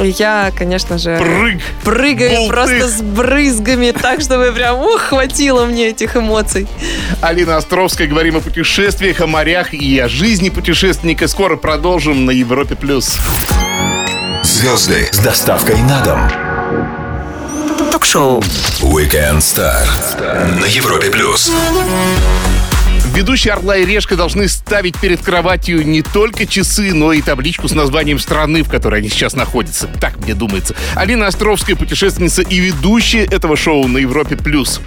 я, 0.01 0.51
конечно 0.57 0.97
же... 0.97 1.17
Прыг! 1.17 1.61
Прыгаю 1.83 2.47
просто 2.47 2.87
с 2.87 3.01
брызгами, 3.01 3.91
так, 3.91 4.21
чтобы 4.21 4.51
прям, 4.51 4.79
ух, 4.79 5.01
хватило 5.01 5.65
мне 5.71 5.89
этих 5.89 6.15
эмоций. 6.15 6.67
Алина 7.21 7.57
Островская, 7.57 8.07
говорим 8.07 8.37
о 8.37 8.41
путешествиях, 8.41 9.21
о 9.21 9.27
морях 9.27 9.73
и 9.73 9.97
о 9.99 10.07
жизни 10.07 10.49
путешественника. 10.49 11.27
Скоро 11.27 11.55
продолжим 11.55 12.25
на 12.25 12.31
Европе+. 12.31 12.75
плюс. 12.75 13.17
Звезды 14.43 15.09
с 15.11 15.19
доставкой 15.19 15.77
на 15.83 16.01
дом. 16.03 17.89
Ток-шоу. 17.91 18.41
Weekend 18.81 19.39
Star 19.39 19.85
на 20.59 20.65
Европе+. 20.65 21.09
плюс. 21.09 21.51
Ведущие 23.13 23.53
«Орла 23.53 23.75
и 23.75 23.85
решка» 23.85 24.15
должны 24.15 24.47
ставить 24.47 24.97
перед 24.97 25.21
кроватью 25.21 25.85
не 25.85 26.01
только 26.01 26.45
часы, 26.45 26.93
но 26.93 27.11
и 27.11 27.21
табличку 27.21 27.67
с 27.67 27.73
названием 27.73 28.19
страны, 28.19 28.63
в 28.63 28.69
которой 28.69 29.01
они 29.01 29.09
сейчас 29.09 29.33
находятся. 29.33 29.87
Так 29.99 30.17
мне 30.19 30.33
думается. 30.33 30.75
Алина 30.95 31.27
Островская, 31.27 31.75
путешественница 31.75 32.41
и 32.41 32.59
ведущая 32.59 33.25
этого 33.25 33.57
шоу 33.57 33.89
на 33.89 33.97
Европе+. 33.97 34.37
плюс. 34.37 34.79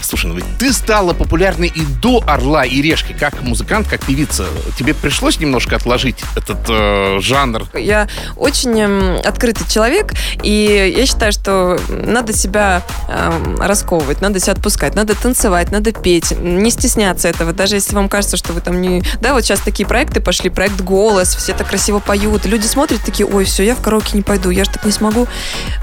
Слушай, 0.00 0.26
ну 0.26 0.36
ведь 0.36 0.44
ты 0.60 0.72
стала 0.72 1.14
популярной 1.14 1.66
и 1.66 1.80
до 2.00 2.22
«Орла 2.28 2.64
и 2.64 2.80
решки», 2.80 3.12
как 3.12 3.42
музыкант, 3.42 3.88
как 3.88 4.04
певица. 4.04 4.46
Тебе 4.78 4.94
пришлось 4.94 5.40
немножко 5.40 5.74
отложить 5.74 6.18
этот 6.36 6.58
э, 6.68 7.18
жанр? 7.20 7.64
Я 7.74 8.06
очень 8.36 8.80
э, 8.80 9.20
открытый 9.20 9.66
человек, 9.68 10.12
и 10.44 10.94
я 10.96 11.06
считаю, 11.06 11.32
что 11.32 11.80
надо 11.88 12.32
себя 12.32 12.82
э, 13.08 13.56
расковывать, 13.58 14.20
надо 14.20 14.38
себя 14.38 14.52
отпускать, 14.52 14.94
надо 14.94 15.16
танцевать, 15.16 15.72
надо 15.72 15.90
петь, 15.90 16.30
не 16.38 16.70
стесняться 16.70 17.26
этого, 17.26 17.52
да, 17.52 17.63
даже 17.64 17.76
если 17.76 17.94
вам 17.94 18.10
кажется, 18.10 18.36
что 18.36 18.52
вы 18.52 18.60
там 18.60 18.82
не... 18.82 19.02
Да, 19.22 19.32
вот 19.32 19.42
сейчас 19.42 19.58
такие 19.60 19.88
проекты 19.88 20.20
пошли, 20.20 20.50
проект 20.50 20.82
«Голос», 20.82 21.34
все 21.34 21.54
так 21.54 21.66
красиво 21.66 21.98
поют, 21.98 22.44
люди 22.44 22.66
смотрят 22.66 23.00
такие, 23.02 23.24
ой, 23.26 23.46
все, 23.46 23.62
я 23.62 23.74
в 23.74 23.80
караоке 23.80 24.18
не 24.18 24.22
пойду, 24.22 24.50
я 24.50 24.64
же 24.64 24.70
так 24.70 24.84
не 24.84 24.92
смогу. 24.92 25.26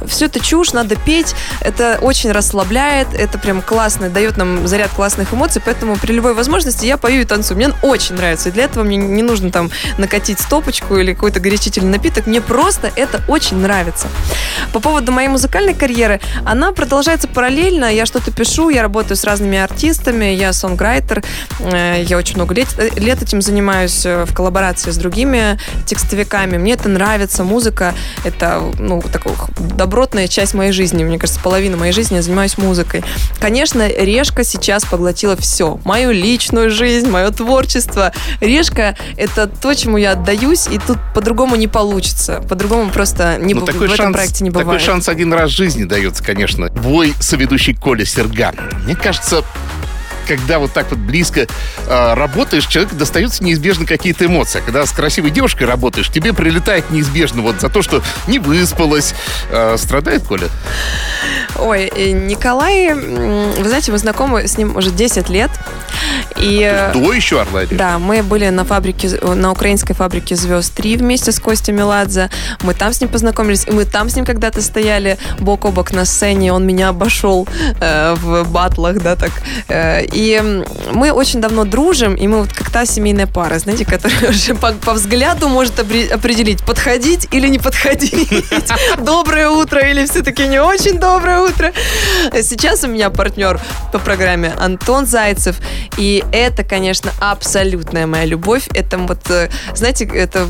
Все 0.06 0.26
это 0.26 0.40
чушь, 0.40 0.74
надо 0.74 0.96
петь, 0.96 1.34
это 1.60 1.98
очень 2.00 2.32
расслабляет, 2.32 3.08
это 3.16 3.40
прям 3.40 3.64
классно, 3.64 4.10
дает 4.10 4.38
нам 4.38 4.68
заряд 4.68 4.92
классных 4.92 5.34
эмоций, 5.34 5.60
поэтому 5.66 5.96
при 5.96 6.12
любой 6.12 6.36
возможности 6.36 6.86
я 6.86 6.98
пою 6.98 7.22
и 7.22 7.26
танцую. 7.26 7.58
Мне 7.58 7.72
очень 7.82 8.14
нравится, 8.14 8.50
и 8.50 8.52
для 8.52 8.66
этого 8.66 8.84
мне 8.84 8.98
не 8.98 9.24
нужно 9.24 9.50
там 9.50 9.72
накатить 9.98 10.40
стопочку 10.40 10.98
или 10.98 11.16
какой-то 11.16 11.40
горячительный 11.40 11.90
напиток, 11.90 12.28
мне 12.28 12.42
просто 12.42 12.92
это 12.96 13.24
очень 13.28 13.58
нравится. 13.58 14.08
По 14.72 14.80
поводу 14.80 15.12
моей 15.12 15.30
музыкальной 15.30 15.74
карьеры, 15.74 16.22
она 16.46 16.74
продолжается 16.74 17.28
параллельно, 17.28 17.92
я 17.92 18.06
что-то 18.06 18.30
пишу, 18.30 18.70
я 18.70 18.84
работаю 18.84 19.18
с 19.18 19.24
разными 19.24 19.58
артистами, 19.58 20.26
я 20.26 20.54
сонграйтер, 20.54 21.24
я 21.76 22.18
очень 22.18 22.36
много 22.36 22.54
лет, 22.54 22.68
лет 22.98 23.22
этим 23.22 23.42
занимаюсь 23.42 24.06
э, 24.06 24.26
в 24.26 24.34
коллаборации 24.34 24.92
с 24.92 24.98
другими 24.98 25.60
текстовиками. 25.86 26.58
Мне 26.58 26.74
это 26.74 26.90
нравится, 26.90 27.44
музыка— 27.44 27.94
это 28.24 28.62
ну, 28.80 29.02
такая 29.02 29.36
добротная 29.76 30.28
часть 30.28 30.54
моей 30.54 30.72
жизни. 30.72 31.04
Мне 31.04 31.18
кажется, 31.18 31.42
половина 31.42 31.78
моей 31.78 31.94
жизни 31.94 32.16
я 32.16 32.22
занимаюсь 32.22 32.58
музыкой. 32.58 33.04
Конечно, 33.40 33.88
Решка 33.88 34.44
сейчас 34.44 34.86
поглотила 34.86 35.36
все. 35.36 35.80
Мою 35.84 36.12
личную 36.12 36.70
жизнь, 36.70 37.10
мое 37.10 37.32
творчество. 37.32 38.12
Решка— 38.40 38.96
это 39.18 39.48
то, 39.48 39.74
чему 39.74 39.98
я 39.98 40.12
отдаюсь, 40.12 40.68
и 40.68 40.78
тут 40.78 40.98
по-другому 41.14 41.56
не 41.56 41.68
получится. 41.68 42.44
По-другому 42.48 42.92
просто 42.92 43.38
не, 43.40 43.54
ну, 43.54 43.62
в, 43.62 43.66
такой 43.66 43.88
в 43.88 43.94
этом 43.94 44.06
шанс, 44.06 44.16
проекте 44.16 44.44
не 44.44 44.50
бывает. 44.50 44.68
Такой 44.68 44.80
шанс 44.80 45.10
один 45.10 45.34
раз 45.34 45.52
в 45.52 45.56
жизни 45.56 45.84
дается, 45.84 46.24
конечно. 46.24 46.70
Бой 46.70 47.14
соведущий 47.20 47.76
Коля 47.76 48.06
Серган. 48.06 48.56
Мне 48.86 48.96
кажется, 48.96 49.44
когда 50.32 50.60
вот 50.60 50.72
так 50.72 50.90
вот 50.90 51.00
близко 51.00 51.42
э, 51.42 52.14
работаешь, 52.14 52.66
человеку 52.66 52.96
достаются 52.96 53.44
неизбежно 53.44 53.86
какие-то 53.86 54.28
эмоции. 54.28 54.60
А 54.60 54.62
когда 54.62 54.86
с 54.86 54.92
красивой 54.92 55.30
девушкой 55.30 55.64
работаешь, 55.64 56.10
тебе 56.10 56.32
прилетает 56.32 56.90
неизбежно 56.90 57.42
вот 57.42 57.60
за 57.60 57.68
то, 57.68 57.82
что 57.82 58.02
не 58.28 58.40
выспалась. 58.40 59.14
Э, 59.50 59.76
страдает 59.78 60.24
Коля? 60.24 60.48
Ой, 61.60 61.92
э, 61.94 62.12
Николай, 62.12 62.94
вы 62.94 63.68
знаете, 63.68 63.92
мы 63.92 63.98
знакомы 63.98 64.48
с 64.48 64.58
ним 64.58 64.78
уже 64.78 64.92
10 64.92 65.28
лет. 65.28 65.52
И, 66.38 66.64
а 66.64 66.94
до 66.94 67.12
еще 67.14 67.42
Орла 67.42 67.64
Да, 67.70 68.00
мы 68.00 68.24
были 68.24 68.48
на 68.50 68.64
фабрике, 68.64 69.10
на 69.22 69.52
украинской 69.52 69.94
фабрике 69.94 70.36
«Звезд 70.36 70.78
3» 70.80 70.98
вместе 70.98 71.32
с 71.32 71.40
Костей 71.40 71.74
Меладзе. 71.74 72.30
Мы 72.62 72.74
там 72.74 72.94
с 72.94 73.02
ним 73.02 73.10
познакомились, 73.10 73.66
и 73.68 73.72
мы 73.72 73.86
там 73.86 74.10
с 74.10 74.16
ним 74.16 74.26
когда-то 74.26 74.62
стояли 74.62 75.18
бок 75.40 75.66
о 75.66 75.72
бок 75.72 75.92
на 75.92 76.06
сцене. 76.06 76.54
Он 76.54 76.66
меня 76.66 76.90
обошел 76.90 77.48
э, 77.80 78.16
в 78.16 78.50
батлах, 78.50 79.02
да, 79.02 79.16
так. 79.16 79.32
Э, 79.68 80.04
и 80.06 80.21
мы 80.94 81.12
очень 81.12 81.42
давно 81.42 81.66
дружим, 81.66 82.16
и 82.16 82.28
мы 82.28 82.40
вот 82.40 82.54
как 82.54 82.70
та 82.70 82.86
семейная 82.86 83.28
пара, 83.28 83.60
знаете, 83.60 83.86
которая 83.86 84.30
уже 84.30 84.56
по, 84.56 84.72
по 84.74 84.94
взгляду 84.94 85.48
может 85.48 85.80
определить, 85.80 86.64
подходить 86.64 87.28
или 87.32 87.48
не 87.48 87.60
подходить. 87.60 88.44
Доброе 89.00 89.50
утро 89.50 89.82
или 89.82 90.06
все-таки 90.06 90.48
не 90.48 90.62
очень 90.62 91.00
доброе 91.00 91.40
утро. 91.40 91.72
Сейчас 92.42 92.84
у 92.84 92.88
меня 92.88 93.10
партнер 93.10 93.60
по 93.92 94.00
программе 94.00 94.54
Антон 94.58 95.06
Зайцев, 95.06 95.58
и 95.98 96.24
это, 96.32 96.64
конечно, 96.64 97.12
абсолютная 97.20 98.08
моя 98.08 98.26
любовь. 98.26 98.68
Это 98.74 98.98
вот, 98.98 99.30
э, 99.30 99.50
знаете, 99.76 100.06
это 100.06 100.48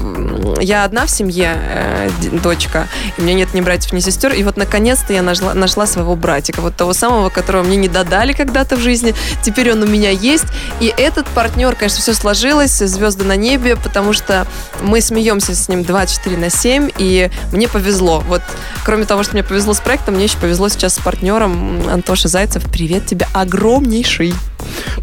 я 0.60 0.84
одна 0.84 1.06
в 1.06 1.10
семье, 1.10 1.56
э, 1.58 2.10
дочка, 2.44 2.88
и 3.18 3.22
у 3.22 3.24
меня 3.24 3.36
нет 3.36 3.54
ни 3.54 3.62
братьев, 3.62 3.94
ни 3.94 4.00
сестер, 4.00 4.34
и 4.34 4.44
вот 4.44 4.58
наконец-то 4.58 5.14
я 5.14 5.22
нашла, 5.22 5.54
нашла 5.54 5.86
своего 5.86 6.16
братика, 6.16 6.62
вот 6.62 6.76
того 6.76 6.94
самого, 6.94 7.30
которого 7.30 7.64
мне 7.64 7.78
не 7.78 7.88
додали 7.88 8.34
когда-то 8.34 8.76
в 8.76 8.80
жизни, 8.80 9.14
теперь 9.52 9.74
он 9.74 9.84
у 9.84 9.86
меня 9.86 10.10
есть, 10.10 10.46
и 10.80 10.94
этот 10.96 11.28
партнер, 11.28 11.76
конечно, 11.76 12.00
все 12.02 12.14
сложилось, 12.14 12.78
звезды 12.78 13.26
на 13.26 13.36
небе, 13.36 13.76
потому 13.76 14.14
что 14.14 14.48
мы 14.82 15.02
смеемся 15.02 15.54
с 15.54 15.68
ним 15.68 15.84
24 15.84 16.38
на 16.38 16.50
7, 16.50 16.90
и 16.98 17.30
мне 17.52 17.68
повезло. 17.68 18.24
Вот, 18.28 18.42
кроме 18.86 19.06
того, 19.06 19.24
что 19.24 19.34
мне 19.34 19.44
повезло 19.44 19.74
с 19.74 19.80
проектом, 19.82 20.16
мне 20.16 20.26
еще 20.26 20.38
повезло 20.38 20.70
сейчас 20.70 20.96
с 20.96 21.00
партнером 21.00 21.90
Антоша 21.90 22.30
Зайцев. 22.30 22.64
Привет 22.72 23.06
тебе 23.06 23.28
огромнейший. 23.34 24.34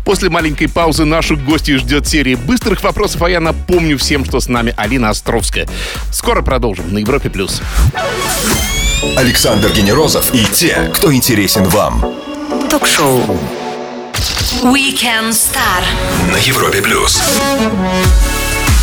После 0.04 0.30
маленькой 0.30 0.68
паузы 0.68 1.04
наших 1.04 1.44
гостей 1.44 1.76
ждет 1.76 2.06
серия 2.06 2.36
быстрых 2.36 2.82
вопросов, 2.82 3.22
а 3.22 3.28
я 3.28 3.40
напомню 3.40 3.98
всем, 3.98 4.24
что 4.24 4.40
с 4.40 4.48
нами 4.48 4.72
Алина 4.76 5.10
Островская. 5.10 5.68
Скоро 6.10 6.40
продолжим 6.40 6.92
на 6.92 6.98
Европе+. 6.98 7.28
плюс. 7.28 7.60
Александр 9.16 9.70
Генерозов 9.72 10.34
и 10.34 10.44
те, 10.46 10.90
кто 10.94 11.12
интересен 11.12 11.64
вам. 11.64 12.14
Ток-шоу 12.70 13.38
Weekend 14.48 15.32
Star 15.32 15.84
на 16.32 16.36
Европе+. 16.38 16.80
плюс. 16.80 17.22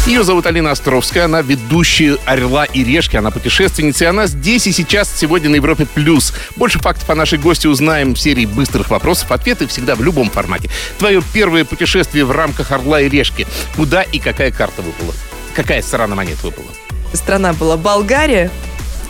Ее 0.05 0.23
зовут 0.23 0.45
Алина 0.45 0.69
Островская, 0.69 1.25
она 1.25 1.41
ведущая 1.41 2.17
«Орла 2.25 2.65
и 2.65 2.83
решки», 2.83 3.15
она 3.15 3.31
путешественница, 3.31 4.03
и 4.03 4.07
она 4.07 4.27
здесь 4.27 4.67
и 4.67 4.71
сейчас, 4.71 5.11
сегодня 5.11 5.49
на 5.49 5.55
Европе+. 5.55 5.87
плюс. 5.87 6.33
Больше 6.55 6.77
фактов 6.77 7.09
о 7.09 7.15
нашей 7.15 7.39
гости 7.39 7.65
узнаем 7.65 8.13
в 8.13 8.19
серии 8.19 8.45
быстрых 8.45 8.91
вопросов, 8.91 9.31
ответы 9.31 9.65
всегда 9.65 9.95
в 9.95 10.03
любом 10.03 10.29
формате. 10.29 10.69
Твое 10.99 11.23
первое 11.33 11.65
путешествие 11.65 12.25
в 12.25 12.31
рамках 12.31 12.71
«Орла 12.71 13.01
и 13.01 13.09
решки». 13.09 13.47
Куда 13.75 14.03
и 14.03 14.19
какая 14.19 14.51
карта 14.51 14.83
выпала? 14.83 15.15
Какая 15.55 15.81
сторона 15.81 16.13
монет 16.13 16.41
выпала? 16.43 16.67
Страна 17.13 17.53
была 17.53 17.75
Болгария, 17.75 18.51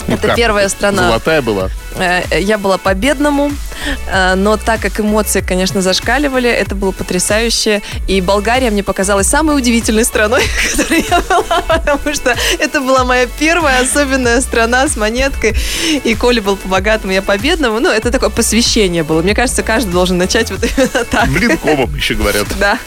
ну, 0.08 0.16
это 0.16 0.28
как? 0.28 0.36
первая 0.36 0.70
страна. 0.70 1.04
Золотая 1.04 1.42
была. 1.42 1.70
Э, 1.98 2.24
я 2.40 2.58
была 2.58 2.78
по 2.78 2.94
бедному, 2.94 3.52
э, 4.08 4.36
но 4.36 4.58
так 4.58 4.82
как 4.82 5.00
эмоции, 5.00 5.42
конечно, 5.42 5.82
зашкаливали, 5.82 6.50
это 6.50 6.76
было 6.76 6.92
потрясающе. 6.92 7.82
И 8.08 8.22
Болгария 8.22 8.70
мне 8.70 8.84
показалась 8.84 9.28
самой 9.28 9.58
удивительной 9.58 10.06
страной, 10.06 10.44
в 10.44 10.72
которой 10.78 11.06
я 11.10 11.22
была, 11.22 11.62
потому 11.62 12.14
что 12.14 12.36
это 12.60 12.82
была 12.82 13.04
моя 13.04 13.28
первая 13.40 13.82
особенная 13.82 14.42
страна 14.42 14.88
с 14.88 14.96
монеткой. 14.98 15.56
И 16.04 16.16
Коля 16.16 16.42
был 16.42 16.56
по 16.56 16.68
богатому, 16.68 17.14
я 17.14 17.22
по 17.22 17.38
бедному. 17.38 17.80
Ну, 17.80 17.90
это 17.90 18.12
такое 18.12 18.30
посвящение 18.30 19.04
было. 19.04 19.22
Мне 19.22 19.34
кажется, 19.34 19.64
каждый 19.64 19.92
должен 19.92 20.18
начать 20.18 20.52
вот 20.52 20.64
именно 20.64 21.06
так. 21.06 21.30
Блин, 21.30 21.58
комом 21.58 21.96
еще 21.96 22.14
говорят. 22.16 22.48
Да. 22.60 22.78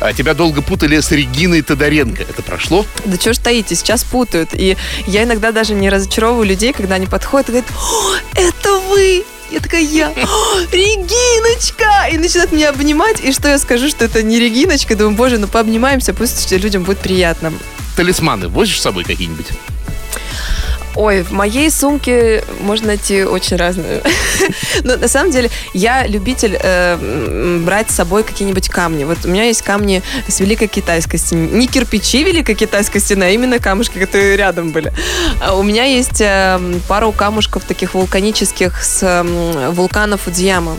А 0.00 0.12
тебя 0.12 0.34
долго 0.34 0.62
путали 0.62 1.00
с 1.00 1.10
Региной 1.10 1.62
Тодоренко. 1.62 2.22
Это 2.22 2.42
прошло? 2.42 2.86
Да 3.04 3.16
что 3.16 3.32
ж 3.32 3.38
таите, 3.38 3.74
сейчас 3.74 4.04
путают. 4.04 4.50
И 4.52 4.76
я 5.06 5.24
иногда 5.24 5.52
даже 5.52 5.74
не 5.74 5.90
разочаровываю 5.90 6.46
людей, 6.46 6.72
когда 6.72 6.96
они 6.96 7.06
подходят 7.06 7.48
и 7.48 7.52
говорят, 7.52 7.70
О, 7.70 8.16
это 8.34 8.78
вы! 8.90 9.24
Я 9.50 9.60
такая, 9.60 9.82
я, 9.82 10.12
Региночка! 10.72 12.08
И 12.10 12.18
начинают 12.18 12.52
меня 12.52 12.70
обнимать. 12.70 13.20
И 13.20 13.32
что 13.32 13.48
я 13.48 13.58
скажу, 13.58 13.88
что 13.88 14.04
это 14.04 14.22
не 14.22 14.40
Региночка? 14.40 14.96
Думаю, 14.96 15.16
боже, 15.16 15.38
ну 15.38 15.46
пообнимаемся, 15.46 16.14
пусть 16.14 16.50
людям 16.52 16.82
будет 16.82 16.98
приятно. 16.98 17.52
Талисманы 17.96 18.48
возишь 18.48 18.80
с 18.80 18.82
собой 18.82 19.04
какие-нибудь? 19.04 19.46
Ой, 20.96 21.22
в 21.22 21.32
моей 21.32 21.70
сумке 21.70 22.44
можно 22.60 22.88
найти 22.88 23.24
очень 23.24 23.56
разные. 23.56 24.02
Но 24.84 24.96
на 24.96 25.08
самом 25.08 25.32
деле 25.32 25.50
я 25.72 26.06
любитель 26.06 26.56
э, 26.60 27.58
брать 27.64 27.90
с 27.90 27.94
собой 27.94 28.22
какие-нибудь 28.22 28.68
камни. 28.68 29.04
Вот 29.04 29.18
у 29.24 29.28
меня 29.28 29.44
есть 29.44 29.62
камни 29.62 30.02
с 30.28 30.38
великой 30.40 30.68
китайской 30.68 31.16
стены. 31.16 31.48
Не 31.52 31.66
кирпичи 31.66 32.22
великой 32.22 32.54
китайской 32.54 33.00
стены, 33.00 33.24
а 33.24 33.30
именно 33.30 33.58
камушки, 33.58 33.98
которые 33.98 34.36
рядом 34.36 34.70
были. 34.70 34.92
А 35.40 35.56
у 35.56 35.62
меня 35.62 35.84
есть 35.84 36.20
э, 36.20 36.60
пару 36.88 37.10
камушков 37.12 37.64
таких 37.64 37.94
вулканических 37.94 38.82
с 38.82 39.02
э, 39.02 39.70
вулкана 39.70 40.16
Фудзияма, 40.16 40.76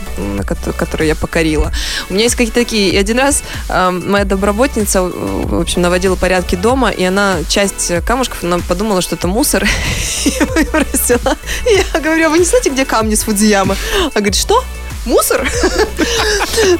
который 0.77 1.07
я 1.07 1.15
покорила. 1.15 1.73
У 2.09 2.13
меня 2.13 2.23
есть 2.23 2.35
какие-то 2.35 2.59
такие. 2.59 2.89
И 2.91 2.97
один 2.97 3.19
раз 3.19 3.43
э, 3.67 3.89
моя 3.91 4.23
доброботница, 4.23 5.01
в 5.01 5.59
общем, 5.59 5.81
наводила 5.81 6.15
порядки 6.15 6.55
дома, 6.55 6.89
и 6.89 7.03
она 7.03 7.39
часть 7.49 7.91
камушков, 8.05 8.43
она 8.43 8.59
подумала, 8.59 9.01
что 9.01 9.15
это 9.15 9.27
мусор, 9.27 9.67
и 10.25 10.43
выбросила. 10.43 11.37
Я 11.93 11.99
говорю, 11.99 12.27
«А 12.27 12.29
вы 12.29 12.39
не 12.39 12.45
знаете, 12.45 12.69
где 12.69 12.85
камни 12.85 13.15
с 13.15 13.23
Фудзияма? 13.23 13.75
Она 13.99 14.11
говорит, 14.15 14.35
что? 14.35 14.63
Мусор. 15.05 15.49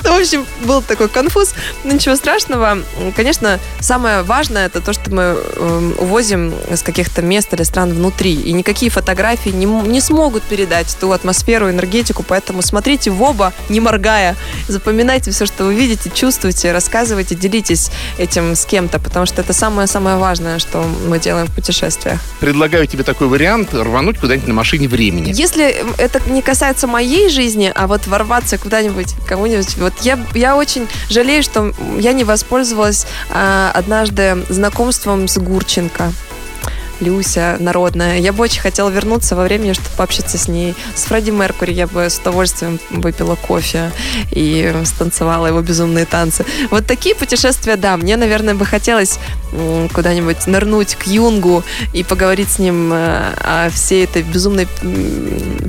Ну, 0.03 0.17
в 0.17 0.19
общем, 0.19 0.45
был 0.63 0.81
такой 0.81 1.09
конфуз. 1.09 1.53
Но 1.83 1.93
ничего 1.93 2.15
страшного. 2.15 2.79
Конечно, 3.15 3.59
самое 3.79 4.21
важное 4.23 4.67
это 4.67 4.81
то, 4.81 4.93
что 4.93 5.13
мы 5.13 5.21
эм, 5.23 5.95
увозим 5.97 6.53
с 6.69 6.81
каких-то 6.81 7.21
мест 7.21 7.53
или 7.53 7.63
стран 7.63 7.93
внутри. 7.93 8.33
И 8.33 8.53
никакие 8.53 8.89
фотографии 8.89 9.49
не, 9.49 9.65
не 9.65 10.01
смогут 10.01 10.43
передать 10.43 10.95
ту 10.99 11.11
атмосферу, 11.11 11.69
энергетику. 11.69 12.23
Поэтому 12.23 12.61
смотрите 12.61 13.11
в 13.11 13.21
оба, 13.21 13.53
не 13.69 13.79
моргая. 13.79 14.35
Запоминайте 14.67 15.31
все, 15.31 15.45
что 15.45 15.65
вы 15.65 15.75
видите, 15.75 16.09
чувствуете, 16.13 16.71
рассказывайте, 16.71 17.35
делитесь 17.35 17.91
этим 18.17 18.55
с 18.55 18.65
кем-то, 18.65 18.99
потому 18.99 19.25
что 19.25 19.41
это 19.41 19.53
самое-самое 19.53 20.17
важное, 20.17 20.59
что 20.59 20.83
мы 21.07 21.19
делаем 21.19 21.47
в 21.47 21.53
путешествиях. 21.53 22.19
Предлагаю 22.39 22.87
тебе 22.87 23.03
такой 23.03 23.27
вариант 23.27 23.73
рвануть 23.73 24.19
куда-нибудь 24.19 24.47
на 24.47 24.53
машине 24.53 24.87
времени. 24.87 25.31
Если 25.33 25.83
это 25.97 26.21
не 26.29 26.41
касается 26.41 26.87
моей 26.87 27.29
жизни, 27.29 27.71
а 27.73 27.87
вот 27.87 28.07
в 28.07 28.13
ворваться 28.15 28.57
куда-нибудь, 28.57 29.13
кому-нибудь. 29.27 29.75
Вот 29.77 29.93
я, 30.01 30.17
я 30.33 30.55
очень 30.55 30.87
жалею, 31.09 31.43
что 31.43 31.73
я 31.99 32.13
не 32.13 32.23
воспользовалась 32.23 33.05
а, 33.29 33.71
однажды 33.73 34.45
знакомством 34.47 35.27
с 35.27 35.37
Гурченко. 35.37 36.13
Люся 36.99 37.57
народная. 37.59 38.17
Я 38.19 38.33
бы 38.33 38.43
очень 38.43 38.61
хотела 38.61 38.89
вернуться 38.89 39.35
во 39.35 39.43
времени, 39.43 39.73
чтобы 39.73 39.89
пообщаться 39.97 40.37
с 40.37 40.47
ней. 40.47 40.75
С 40.95 41.03
Фредди 41.03 41.31
Меркури 41.31 41.73
я 41.73 41.87
бы 41.87 42.09
с 42.09 42.19
удовольствием 42.19 42.79
выпила 42.89 43.35
кофе 43.35 43.91
и 44.31 44.73
станцевала 44.85 45.47
его 45.47 45.61
безумные 45.61 46.05
танцы. 46.05 46.45
Вот 46.71 46.85
такие 46.85 47.15
путешествия, 47.15 47.75
да, 47.75 47.97
мне, 47.97 48.17
наверное, 48.17 48.55
бы 48.55 48.65
хотелось 48.65 49.19
куда-нибудь 49.93 50.47
нырнуть 50.47 50.95
к 50.95 51.03
Юнгу 51.07 51.63
и 51.93 52.03
поговорить 52.03 52.51
с 52.51 52.59
ним 52.59 52.91
э, 52.91 53.33
о 53.37 53.69
всей 53.69 54.03
этой 54.03 54.21
безумной 54.23 54.67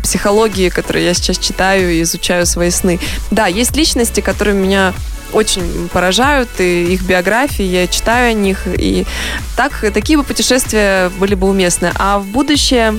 психологии, 0.03 0.71
которую 0.71 1.05
я 1.05 1.15
сейчас 1.15 1.39
читаю 1.39 1.93
и 1.93 2.03
изучаю 2.03 2.47
свои 2.47 2.71
сны. 2.71 2.99
Да, 3.31 3.47
есть 3.47 3.77
личности, 3.77 4.21
которые 4.21 4.57
меня 4.57 4.93
очень 5.33 5.89
поражают, 5.93 6.49
и 6.59 6.93
их 6.93 7.03
биографии, 7.03 7.65
я 7.65 7.87
читаю 7.87 8.31
о 8.31 8.33
них, 8.33 8.63
и 8.67 9.07
так, 9.57 9.85
такие 9.93 10.19
бы 10.19 10.25
путешествия 10.25 11.11
были 11.19 11.35
бы 11.35 11.49
уместны. 11.49 11.93
А 11.97 12.19
в 12.19 12.27
будущее 12.27 12.99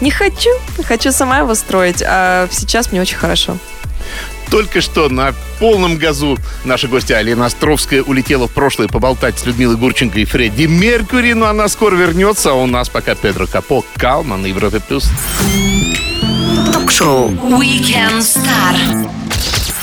не 0.00 0.10
хочу, 0.10 0.50
хочу 0.84 1.12
сама 1.12 1.38
его 1.38 1.54
строить, 1.54 2.02
а 2.06 2.48
сейчас 2.50 2.90
мне 2.90 3.00
очень 3.00 3.18
хорошо. 3.18 3.56
Только 4.50 4.80
что 4.80 5.08
на 5.08 5.32
полном 5.60 5.96
газу 5.96 6.36
наша 6.64 6.88
гостья 6.88 7.16
Алина 7.16 7.46
Островская 7.46 8.02
улетела 8.02 8.48
в 8.48 8.50
прошлое 8.50 8.88
поболтать 8.88 9.38
с 9.38 9.46
Людмилой 9.46 9.76
Гурченко 9.76 10.18
и 10.18 10.24
Фредди 10.24 10.64
Меркьюри, 10.64 11.34
но 11.34 11.46
она 11.46 11.68
скоро 11.68 11.94
вернется, 11.94 12.50
а 12.50 12.54
у 12.54 12.66
нас 12.66 12.88
пока 12.88 13.14
Педро 13.14 13.46
Капо, 13.46 13.84
Калма 13.96 14.36
на 14.36 14.46
Европе+. 14.46 14.80
плюс. 14.80 15.08
Ток-шоу 16.72 17.28
Weekend 17.30 18.18
Star. 18.18 19.19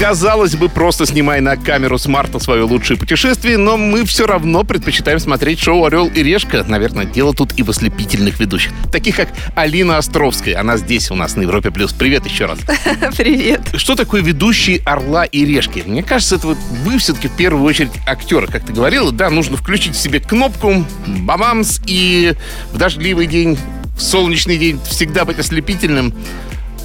Казалось 0.00 0.56
бы, 0.56 0.70
просто 0.70 1.04
снимай 1.04 1.42
на 1.42 1.58
камеру 1.58 1.98
смарта 1.98 2.38
свое 2.38 2.62
лучшее 2.62 2.96
путешествие, 2.96 3.58
но 3.58 3.76
мы 3.76 4.06
все 4.06 4.26
равно 4.26 4.64
предпочитаем 4.64 5.18
смотреть 5.18 5.60
шоу 5.60 5.84
«Орел 5.84 6.06
и 6.06 6.22
решка». 6.22 6.64
Наверное, 6.66 7.04
дело 7.04 7.34
тут 7.34 7.52
и 7.58 7.62
в 7.62 7.68
ослепительных 7.68 8.40
ведущих. 8.40 8.72
Таких, 8.90 9.16
как 9.16 9.28
Алина 9.54 9.98
Островская. 9.98 10.58
Она 10.58 10.78
здесь 10.78 11.10
у 11.10 11.16
нас 11.16 11.36
на 11.36 11.42
Европе+. 11.42 11.70
плюс. 11.70 11.92
Привет 11.92 12.24
еще 12.24 12.46
раз. 12.46 12.60
Привет. 13.18 13.60
Что 13.74 13.94
такое 13.94 14.22
ведущий 14.22 14.80
«Орла 14.86 15.26
и 15.26 15.44
решки»? 15.44 15.82
Мне 15.84 16.02
кажется, 16.02 16.36
это 16.36 16.46
вот 16.46 16.58
вы 16.82 16.96
все-таки 16.96 17.28
в 17.28 17.36
первую 17.36 17.66
очередь 17.66 17.92
актеры. 18.06 18.46
Как 18.46 18.64
ты 18.64 18.72
говорила, 18.72 19.12
да, 19.12 19.28
нужно 19.28 19.58
включить 19.58 19.94
в 19.94 20.00
себе 20.00 20.18
кнопку, 20.18 20.82
бабамс, 21.06 21.78
и 21.86 22.32
в 22.72 22.78
дождливый 22.78 23.26
день, 23.26 23.58
в 23.98 24.00
солнечный 24.00 24.56
день 24.56 24.80
всегда 24.88 25.26
быть 25.26 25.38
ослепительным 25.38 26.14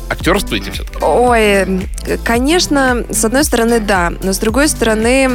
актерствуете 0.10 0.72
все-таки? 0.72 0.98
Ой, 1.02 1.88
конечно, 2.24 3.06
с 3.10 3.26
одной 3.26 3.44
стороны, 3.44 3.80
да. 3.80 4.14
Но 4.22 4.34
с 4.34 4.38
другой 4.38 4.68
стороны, 4.68 5.30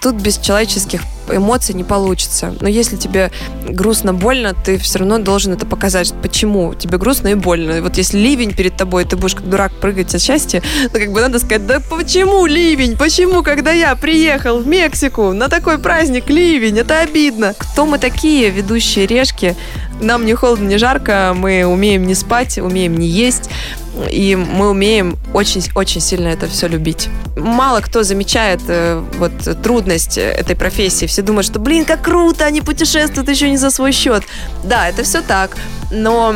тут 0.00 0.16
без 0.16 0.38
человеческих 0.38 1.02
эмоций 1.30 1.74
не 1.74 1.84
получится. 1.84 2.54
Но 2.60 2.68
если 2.68 2.96
тебе 2.96 3.30
грустно, 3.68 4.14
больно, 4.14 4.54
ты 4.54 4.78
все 4.78 5.00
равно 5.00 5.18
должен 5.18 5.52
это 5.52 5.66
показать. 5.66 6.14
Почему? 6.22 6.72
Тебе 6.74 6.96
грустно 6.96 7.28
и 7.28 7.34
больно. 7.34 7.82
Вот 7.82 7.98
если 7.98 8.16
ливень 8.18 8.54
перед 8.54 8.76
тобой, 8.78 9.04
ты 9.04 9.16
будешь 9.16 9.34
как 9.34 9.46
дурак 9.48 9.72
прыгать 9.74 10.14
от 10.14 10.22
счастья, 10.22 10.62
то 10.90 10.98
как 10.98 11.12
бы 11.12 11.20
надо 11.20 11.38
сказать, 11.38 11.66
да 11.66 11.80
почему 11.80 12.46
ливень? 12.46 12.96
Почему, 12.96 13.42
когда 13.42 13.72
я 13.72 13.94
приехал 13.94 14.60
в 14.60 14.66
Мексику 14.66 15.34
на 15.34 15.48
такой 15.48 15.78
праздник 15.78 16.30
ливень? 16.30 16.78
Это 16.78 17.00
обидно. 17.00 17.54
Кто 17.58 17.84
мы 17.84 17.98
такие, 17.98 18.48
ведущие 18.48 19.06
решки? 19.06 19.54
Нам 20.00 20.24
не 20.24 20.34
холодно, 20.34 20.68
не 20.68 20.78
жарко, 20.78 21.32
мы 21.34 21.64
умеем 21.64 22.06
не 22.06 22.14
спать, 22.14 22.58
умеем 22.58 22.96
не 22.96 23.06
есть, 23.06 23.50
и 24.10 24.36
мы 24.36 24.70
умеем 24.70 25.16
очень-очень 25.34 26.00
сильно 26.00 26.28
это 26.28 26.46
все 26.46 26.68
любить. 26.68 27.08
Мало 27.36 27.80
кто 27.80 28.02
замечает 28.02 28.60
э, 28.68 29.02
вот 29.18 29.32
трудность 29.62 30.18
этой 30.18 30.56
профессии. 30.56 31.06
Все 31.06 31.22
думают, 31.22 31.46
что, 31.46 31.58
блин, 31.58 31.84
как 31.84 32.02
круто, 32.02 32.44
они 32.44 32.60
путешествуют 32.60 33.28
еще 33.28 33.50
не 33.50 33.56
за 33.56 33.70
свой 33.70 33.92
счет. 33.92 34.24
Да, 34.64 34.88
это 34.88 35.02
все 35.02 35.22
так 35.22 35.56
но 35.90 36.34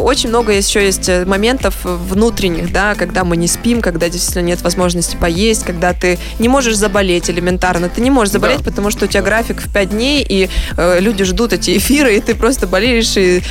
очень 0.00 0.28
много 0.28 0.52
еще 0.52 0.84
есть 0.84 1.08
э, 1.08 1.24
моментов 1.24 1.76
внутренних, 1.84 2.72
да, 2.72 2.94
когда 2.94 3.24
мы 3.24 3.36
не 3.36 3.46
спим, 3.46 3.80
когда 3.80 4.08
действительно 4.08 4.42
нет 4.42 4.62
возможности 4.62 5.16
поесть, 5.16 5.64
когда 5.64 5.92
ты 5.92 6.18
не 6.38 6.48
можешь 6.48 6.76
заболеть 6.76 7.30
элементарно. 7.30 7.88
Ты 7.88 8.00
не 8.00 8.10
можешь 8.10 8.32
заболеть, 8.32 8.58
да. 8.58 8.64
потому 8.64 8.90
что 8.90 9.04
у 9.04 9.08
тебя 9.08 9.22
график 9.22 9.60
в 9.60 9.72
5 9.72 9.90
дней, 9.90 10.26
и 10.28 10.48
э, 10.76 11.00
люди 11.00 11.24
ждут 11.24 11.52
эти 11.52 11.76
эфиры, 11.78 12.16
и 12.16 12.20
ты 12.20 12.34
просто 12.34 12.66
болеешь. 12.66 13.16
И... 13.16 13.42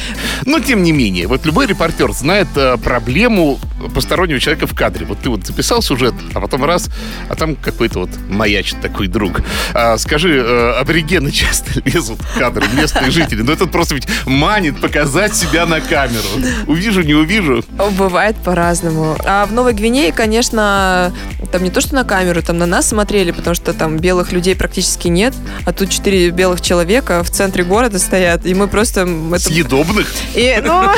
Но 0.45 0.59
тем 0.59 0.83
не 0.83 0.91
менее, 0.91 1.27
вот 1.27 1.45
любой 1.45 1.67
репортер 1.67 2.11
знает 2.11 2.47
э, 2.55 2.77
проблему 2.77 3.46
постороннего 3.93 4.39
человека 4.39 4.67
в 4.67 4.75
кадре. 4.75 5.05
Вот 5.05 5.19
ты 5.19 5.29
вот 5.29 5.45
записал 5.45 5.81
сюжет, 5.81 6.13
а 6.33 6.39
потом 6.39 6.63
раз, 6.65 6.89
а 7.29 7.35
там 7.35 7.55
какой-то 7.55 7.99
вот 7.99 8.09
маячит 8.29 8.79
такой 8.81 9.07
друг. 9.07 9.41
А, 9.73 9.97
скажи, 9.97 10.37
э, 10.37 10.71
аборигены 10.79 11.31
часто 11.37 11.81
лезут 11.85 12.19
в 12.19 12.39
кадры, 12.39 12.65
местные 12.73 13.11
жители, 13.11 13.41
но 13.41 13.53
это 13.53 13.65
просто 13.65 13.95
ведь 13.95 14.07
манит 14.25 14.79
показать 14.81 15.35
себя 15.35 15.65
на 15.65 15.81
камеру. 15.81 16.27
Увижу, 16.67 17.01
не 17.01 17.13
увижу. 17.13 17.63
Бывает 17.97 18.35
по-разному. 18.37 19.17
А 19.25 19.45
в 19.45 19.53
Новой 19.53 19.73
Гвинее, 19.73 20.11
конечно, 20.11 21.13
там 21.51 21.63
не 21.63 21.69
то, 21.69 21.81
что 21.81 21.95
на 21.95 22.03
камеру, 22.03 22.41
там 22.41 22.57
на 22.57 22.65
нас 22.65 22.87
смотрели, 22.87 23.31
потому 23.31 23.55
что 23.55 23.73
там 23.73 23.97
белых 23.97 24.31
людей 24.31 24.55
практически 24.55 25.07
нет, 25.07 25.33
а 25.65 25.73
тут 25.73 25.89
четыре 25.89 26.29
белых 26.29 26.61
человека 26.61 27.23
в 27.23 27.29
центре 27.29 27.63
города 27.63 27.99
стоят, 27.99 28.45
и 28.45 28.53
мы 28.53 28.67
просто... 28.67 29.01
Это... 29.01 29.39
Съедобных? 29.39 30.07
И, 30.35 30.61
ну, 30.63 30.89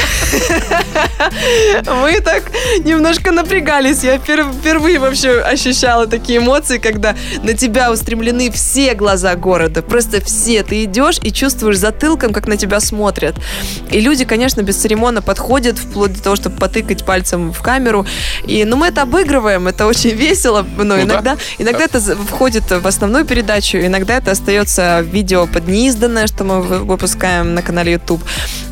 мы 2.01 2.21
так 2.29 2.51
немножко 2.85 3.31
напрягались. 3.31 4.03
Я 4.03 4.17
впервые 4.19 4.99
вообще 4.99 5.39
ощущала 5.39 6.07
такие 6.07 6.39
эмоции, 6.39 6.77
когда 6.77 7.15
на 7.43 7.53
тебя 7.53 7.91
устремлены 7.91 8.51
все 8.51 8.93
глаза 8.93 9.35
города. 9.35 9.81
Просто 9.81 10.21
все. 10.23 10.63
Ты 10.63 10.83
идешь 10.83 11.19
и 11.21 11.31
чувствуешь 11.31 11.77
затылком, 11.77 12.33
как 12.33 12.47
на 12.47 12.57
тебя 12.57 12.79
смотрят. 12.79 13.35
И 13.91 13.99
люди, 13.99 14.25
конечно, 14.25 14.61
без 14.61 14.75
церемона 14.77 15.21
подходят, 15.21 15.77
вплоть 15.77 16.13
до 16.13 16.23
того, 16.23 16.35
чтобы 16.35 16.57
потыкать 16.57 17.05
пальцем 17.05 17.51
в 17.51 17.61
камеру. 17.61 18.05
И, 18.45 18.63
ну, 18.65 18.75
мы 18.75 18.87
это 18.87 19.03
обыгрываем, 19.03 19.67
это 19.67 19.87
очень 19.87 20.11
весело, 20.11 20.65
но 20.77 20.83
ну, 20.83 21.01
иногда, 21.01 21.35
да. 21.35 21.37
иногда 21.57 21.85
это 21.85 21.99
входит 21.99 22.63
в 22.69 22.85
основную 22.85 23.25
передачу, 23.25 23.77
иногда 23.77 24.17
это 24.17 24.31
остается 24.31 25.01
видео 25.01 25.47
под 25.47 25.67
неизданное, 25.67 26.27
что 26.27 26.43
мы 26.43 26.61
выпускаем 26.61 27.53
на 27.55 27.61
канале 27.61 27.93
YouTube. 27.93 28.21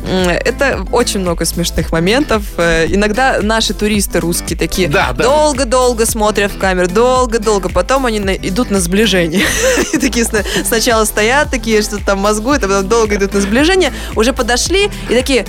Это 0.06 0.86
очень 0.92 1.20
много 1.20 1.44
смешных 1.44 1.92
моментов. 1.92 2.42
Э, 2.56 2.86
иногда 2.88 3.40
наши 3.48 3.74
туристы 3.74 4.20
русские 4.20 4.56
такие 4.56 4.88
да, 4.88 5.12
да. 5.12 5.24
долго-долго 5.24 6.06
смотрят 6.06 6.52
в 6.52 6.58
камеру, 6.58 6.86
долго-долго, 6.86 7.68
потом 7.68 8.06
они 8.06 8.20
на, 8.20 8.34
идут 8.34 8.70
на 8.70 8.78
сближение. 8.78 9.44
И 9.92 9.98
такие 9.98 10.24
сначала 10.64 11.04
стоят, 11.04 11.50
такие 11.50 11.82
что-то 11.82 12.04
там 12.04 12.20
мозгуют, 12.20 12.62
а 12.62 12.68
потом 12.68 12.88
долго 12.88 13.16
идут 13.16 13.34
на 13.34 13.40
сближение, 13.40 13.92
уже 14.14 14.32
подошли 14.32 14.90
и 15.08 15.14
такие, 15.14 15.46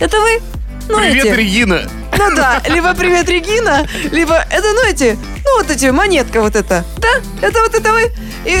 это 0.00 0.20
вы? 0.20 0.42
Ну, 0.88 0.98
Привет, 0.98 1.26
эти. 1.26 1.34
Регина! 1.34 1.82
Ну 2.18 2.36
да, 2.36 2.60
либо 2.68 2.94
привет, 2.94 3.28
Регина, 3.28 3.86
либо 4.10 4.34
это, 4.50 4.72
ну, 4.72 4.86
эти, 4.86 5.16
ну, 5.44 5.58
вот 5.58 5.70
эти, 5.70 5.86
монетка 5.86 6.40
вот 6.40 6.56
эта. 6.56 6.84
Да, 6.98 7.08
это 7.40 7.60
вот 7.60 7.74
это 7.74 7.92
вы. 7.92 8.12
И 8.44 8.58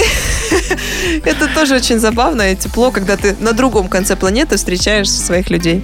это 1.24 1.48
тоже 1.48 1.76
очень 1.76 1.98
забавно 1.98 2.52
и 2.52 2.56
тепло, 2.56 2.90
когда 2.90 3.16
ты 3.16 3.36
на 3.40 3.52
другом 3.52 3.88
конце 3.88 4.16
планеты 4.16 4.56
встречаешь 4.56 5.10
своих 5.10 5.50
людей. 5.50 5.82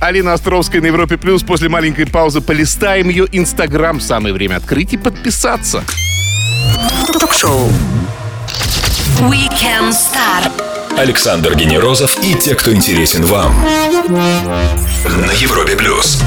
Алина 0.00 0.32
Островская 0.32 0.80
на 0.80 0.86
Европе 0.86 1.16
Плюс. 1.16 1.42
После 1.42 1.68
маленькой 1.68 2.06
паузы 2.06 2.40
полистаем 2.40 3.08
ее 3.08 3.26
Инстаграм. 3.32 4.00
Самое 4.00 4.34
время 4.34 4.56
открыть 4.56 4.92
и 4.92 4.96
подписаться. 4.96 5.84
Ток-шоу. 7.12 7.68
Weekend 9.20 9.92
Star. 9.92 10.50
Александр 10.98 11.56
Генерозов 11.56 12.16
и 12.22 12.34
те, 12.34 12.54
кто 12.54 12.72
интересен 12.72 13.24
вам. 13.24 13.54
На 14.14 15.32
Европе 15.32 15.76
Плюс. 15.76 16.22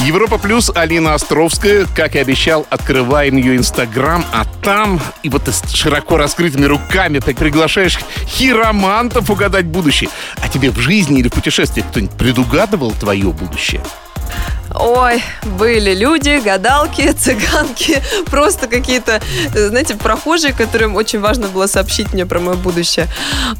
Европа 0.00 0.38
Плюс, 0.38 0.70
Алина 0.74 1.14
Островская. 1.14 1.86
Как 1.94 2.16
и 2.16 2.18
обещал, 2.18 2.66
открываем 2.70 3.36
ее 3.36 3.56
Инстаграм, 3.56 4.24
а 4.32 4.46
там 4.62 5.00
и 5.22 5.28
вот 5.28 5.46
с 5.46 5.70
широко 5.74 6.16
раскрытыми 6.16 6.64
руками 6.64 7.18
ты 7.18 7.34
приглашаешь 7.34 7.98
хиромантов 8.26 9.28
угадать 9.30 9.66
будущее. 9.66 10.08
А 10.42 10.48
тебе 10.48 10.70
в 10.70 10.78
жизни 10.78 11.20
или 11.20 11.28
в 11.28 11.32
путешествиях 11.32 11.86
кто-нибудь 11.88 12.16
предугадывал 12.16 12.92
твое 12.92 13.30
будущее? 13.30 13.82
Ой, 14.74 15.22
были 15.58 15.94
люди, 15.94 16.40
гадалки, 16.44 17.10
цыганки, 17.12 18.02
просто 18.26 18.68
какие-то, 18.68 19.20
знаете, 19.54 19.94
прохожие, 19.96 20.52
которым 20.52 20.94
очень 20.96 21.20
важно 21.20 21.48
было 21.48 21.66
сообщить 21.66 22.12
мне 22.12 22.24
про 22.24 22.38
мое 22.40 22.56
будущее. 22.56 23.08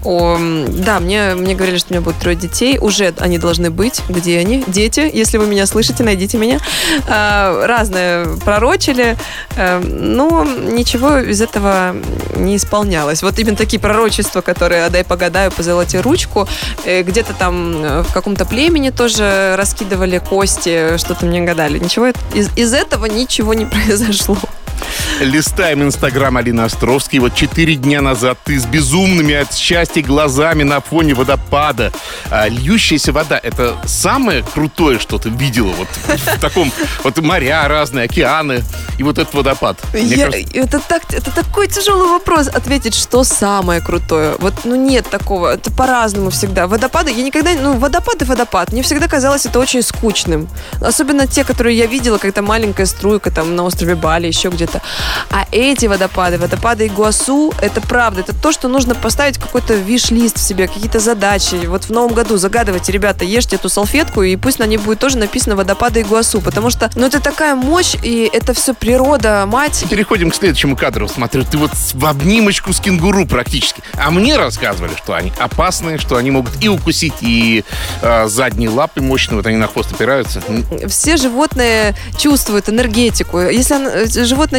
О, 0.05 0.39
да, 0.69 1.01
мне, 1.01 1.35
мне 1.35 1.55
говорили, 1.55 1.79
что 1.79 1.89
у 1.91 1.95
меня 1.95 2.03
будет 2.03 2.19
трое 2.19 2.37
детей. 2.37 2.79
Уже 2.79 3.13
они 3.19 3.39
должны 3.39 3.71
быть. 3.71 4.03
Где 4.09 4.39
они? 4.39 4.65
Дети, 4.67 5.11
если 5.13 5.39
вы 5.39 5.47
меня 5.47 5.67
слышите, 5.67 6.05
найдите 6.05 6.39
меня. 6.39 6.61
А, 7.09 7.67
разные 7.67 8.27
пророчили. 8.45 9.17
А, 9.57 9.81
ну, 9.81 10.45
ничего 10.45 11.19
из 11.19 11.41
этого 11.41 11.97
не 12.37 12.57
исполнялось. 12.57 13.23
Вот 13.23 13.39
именно 13.39 13.57
такие 13.57 13.81
пророчества, 13.81 14.41
которые 14.41 14.89
«дай 14.91 15.05
погадаю, 15.05 15.51
позолоти 15.51 15.97
ручку», 15.97 16.49
э, 16.85 17.03
где-то 17.03 17.35
там 17.35 17.85
э, 17.85 18.03
в 18.03 18.13
каком-то 18.13 18.45
племени 18.45 18.91
тоже 18.91 19.55
раскидывали 19.57 20.19
кости, 20.19 20.97
что-то 21.01 21.27
мне 21.27 21.41
гадали. 21.41 21.79
Ничего 21.79 22.09
из, 22.35 22.51
из 22.57 22.73
этого 22.73 23.07
ничего 23.07 23.55
не 23.55 23.67
произошло. 23.67 24.37
Листаем 25.21 25.83
инстаграм 25.83 26.37
Алины 26.37 26.63
Островской. 26.63 27.19
Вот 27.19 27.35
четыре 27.35 27.75
дня 27.75 28.01
назад 28.01 28.39
ты 28.45 28.59
с 28.59 28.65
безумными 28.65 29.35
от 29.35 29.55
счастья 29.55 30.03
глазами 30.03 30.63
на 30.63 30.81
фоне 30.81 31.15
водопада. 31.15 31.93
А, 32.31 32.49
льющаяся 32.49 33.13
вода— 33.13 33.39
это 33.43 33.77
самое 33.85 34.43
крутое, 34.43 34.99
что 34.99 35.19
ты 35.19 35.29
видела 35.29 35.73
вот 35.73 35.89
в 36.07 36.41
таком... 36.41 36.73
Вот 37.05 37.19
моря 37.19 37.67
разные, 37.69 38.05
океаны 38.05 38.63
и 38.99 39.03
вот 39.03 39.19
этот 39.19 39.35
водопад. 39.35 39.79
Мне 39.93 40.03
Я- 40.05 40.27
кажется, 40.31 40.49
это, 40.55 40.79
так, 40.81 41.03
это 41.13 41.31
такой 41.31 41.69
тяжелый 41.69 42.09
вопрос 42.09 42.49
ответить, 42.49 42.95
что 42.95 43.25
самое 43.25 43.81
крутое. 43.81 44.37
Вот, 44.39 44.55
ну, 44.65 44.77
нет 44.77 45.09
такого. 45.11 45.55
Это 45.55 45.71
по-разному 45.71 46.31
всегда. 46.31 46.67
Водопады, 46.67 47.11
я 47.11 47.23
никогда... 47.23 47.51
Ну, 47.61 47.75
водопад 47.79 48.23
и 48.23 48.25
водопад. 48.25 48.73
Мне 48.73 48.83
всегда 48.83 49.09
казалось 49.09 49.47
это 49.47 49.59
очень 49.59 49.83
скучным. 49.83 50.49
Особенно 50.81 51.27
те, 51.27 51.45
которые 51.45 51.77
я 51.77 51.87
видела, 51.87 52.19
когда 52.19 52.43
маленькая 52.43 52.87
струйка 52.87 53.31
там 53.31 53.57
на 53.57 53.65
острове 53.65 53.95
Бали, 53.95 54.27
еще 54.27 54.49
где-то. 54.49 54.70
А 55.31 55.47
эти 55.53 55.87
водопады, 55.87 56.39
водопады 56.39 56.87
Игуасу, 56.87 57.53
это 57.61 57.81
правда. 57.81 58.21
Это 58.21 58.35
то, 58.35 58.53
что 58.53 58.69
нужно 58.69 58.95
поставить 58.95 59.39
какой-то 59.39 59.75
виш-лист 59.75 60.39
в 60.39 60.43
себе, 60.43 60.69
какие-то 60.69 61.01
задачи. 61.01 61.67
Вот 61.67 61.85
в 61.85 61.91
новом 61.91 62.15
году 62.15 62.37
загадывайте, 62.37 62.93
ребята, 62.93 63.25
ешьте 63.25 63.57
эту 63.57 63.69
салфетку, 63.69 64.23
и 64.23 64.37
пусть 64.37 64.59
на 64.59 64.65
ней 64.65 64.79
будет 64.79 64.99
тоже 64.99 65.19
написано 65.19 65.57
водопады 65.57 66.03
Игуасу. 66.03 66.41
Потому 66.41 66.71
что, 66.71 66.91
ну, 66.95 67.07
это 67.07 67.21
такая 67.21 67.55
мощь, 67.55 67.95
и 68.03 68.31
это 68.33 68.55
все 68.55 68.75
природа, 68.75 69.45
мать. 69.47 69.85
Переходим 69.91 70.31
к 70.31 70.35
следующему 70.35 70.77
кадру. 70.77 71.09
Смотрю, 71.09 71.45
ты 71.45 71.59
вот 71.59 71.71
в 71.75 72.07
обнимочку 72.07 72.73
с 72.73 72.81
кенгуру 72.81 73.27
практически. 73.27 73.83
А 73.95 74.11
мне 74.11 74.37
рассказывали, 74.37 74.93
что 74.97 75.15
они 75.15 75.33
опасные, 75.39 75.99
что 75.99 76.17
они 76.17 76.31
могут 76.31 76.53
и 76.63 76.69
укусить, 76.69 77.15
и 77.21 77.65
э, 78.03 78.29
задние 78.29 78.69
лапы 78.71 79.01
мощные, 79.01 79.37
вот 79.37 79.47
они 79.47 79.57
на 79.57 79.67
хвост 79.67 79.93
опираются. 79.93 80.43
Все 80.89 81.17
животные 81.17 81.95
чувствуют 82.19 82.69
энергетику. 82.69 83.41
Если 83.41 83.75
оно- 83.75 83.91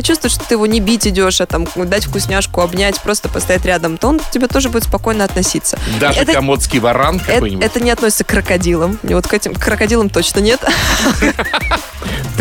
животное 0.01 0.03
чувствует, 0.03 0.33
что 0.33 0.43
ты 0.45 0.55
его 0.55 0.65
не 0.65 0.79
бить 0.79 1.07
идешь, 1.07 1.41
а 1.41 1.45
там 1.45 1.67
дать 1.75 2.05
вкусняшку, 2.05 2.61
обнять, 2.61 2.99
просто 2.99 3.29
постоять 3.29 3.65
рядом, 3.65 3.97
то 3.97 4.07
он 4.07 4.19
к 4.19 4.29
тебе 4.29 4.47
тоже 4.47 4.69
будет 4.69 4.83
спокойно 4.83 5.23
относиться. 5.23 5.77
Даже 5.99 6.19
это, 6.19 6.33
комодский 6.33 6.79
варан 6.79 7.19
какой-нибудь. 7.19 7.63
это 7.63 7.79
не 7.79 7.91
относится 7.91 8.23
к 8.23 8.27
крокодилам. 8.27 8.99
И 9.03 9.13
вот 9.13 9.27
к 9.27 9.33
этим 9.33 9.53
к 9.53 9.59
крокодилам 9.59 10.09
точно 10.09 10.39
нет. 10.39 10.59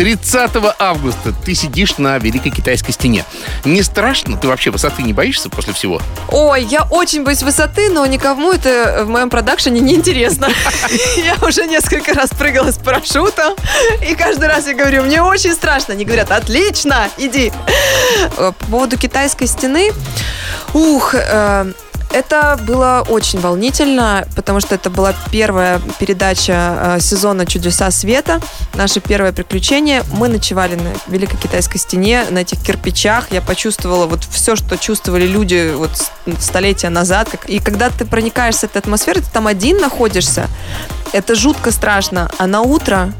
30 0.00 0.50
августа 0.78 1.34
ты 1.44 1.54
сидишь 1.54 1.98
на 1.98 2.16
Великой 2.16 2.50
Китайской 2.52 2.92
стене. 2.92 3.26
Не 3.66 3.82
страшно? 3.82 4.38
Ты 4.38 4.48
вообще 4.48 4.70
высоты 4.70 5.02
не 5.02 5.12
боишься 5.12 5.50
после 5.50 5.74
всего? 5.74 6.00
Ой, 6.28 6.64
я 6.64 6.84
очень 6.84 7.22
боюсь 7.22 7.42
высоты, 7.42 7.90
но 7.90 8.06
никому 8.06 8.50
это 8.50 9.02
в 9.04 9.10
моем 9.10 9.28
продакшене 9.28 9.78
не 9.80 9.94
интересно. 9.96 10.48
Я 11.18 11.36
уже 11.46 11.66
несколько 11.66 12.14
раз 12.14 12.30
прыгала 12.30 12.72
с 12.72 12.78
парашютом, 12.78 13.54
и 14.00 14.14
каждый 14.14 14.48
раз 14.48 14.66
я 14.66 14.72
говорю, 14.72 15.02
мне 15.02 15.20
очень 15.20 15.52
страшно. 15.52 15.92
Они 15.92 16.06
говорят, 16.06 16.30
отлично, 16.30 17.10
иди. 17.18 17.52
Э, 18.38 18.52
По 18.58 18.66
поводу 18.70 18.96
китайской 18.96 19.44
стены, 19.44 19.92
ух, 20.72 21.14
э, 21.14 21.72
это 22.12 22.58
было 22.66 23.04
очень 23.08 23.40
волнительно, 23.40 24.26
потому 24.36 24.60
что 24.60 24.74
это 24.74 24.90
была 24.90 25.14
первая 25.30 25.80
передача 25.98 26.96
э, 26.96 27.00
сезона 27.00 27.46
«Чудеса 27.46 27.90
света», 27.90 28.40
наше 28.74 29.00
первое 29.00 29.32
приключение. 29.32 30.02
Мы 30.12 30.28
ночевали 30.28 30.74
на 30.74 30.90
Великой 31.06 31.36
Китайской 31.38 31.78
стене, 31.78 32.24
на 32.30 32.38
этих 32.40 32.60
кирпичах. 32.62 33.30
Я 33.30 33.40
почувствовала 33.40 34.06
вот 34.06 34.24
все, 34.24 34.56
что 34.56 34.76
чувствовали 34.76 35.26
люди 35.26 35.72
вот 35.74 35.90
с- 35.96 36.10
столетия 36.44 36.88
назад. 36.88 37.28
И 37.46 37.58
когда 37.60 37.90
ты 37.90 38.04
проникаешься 38.04 38.66
в 38.66 38.70
эту 38.70 38.80
атмосферу, 38.80 39.20
ты 39.20 39.26
там 39.32 39.46
один 39.46 39.78
находишься, 39.78 40.48
это 41.12 41.34
жутко 41.34 41.70
страшно. 41.70 42.30
А 42.38 42.46
на 42.46 42.62
утро 42.62 43.12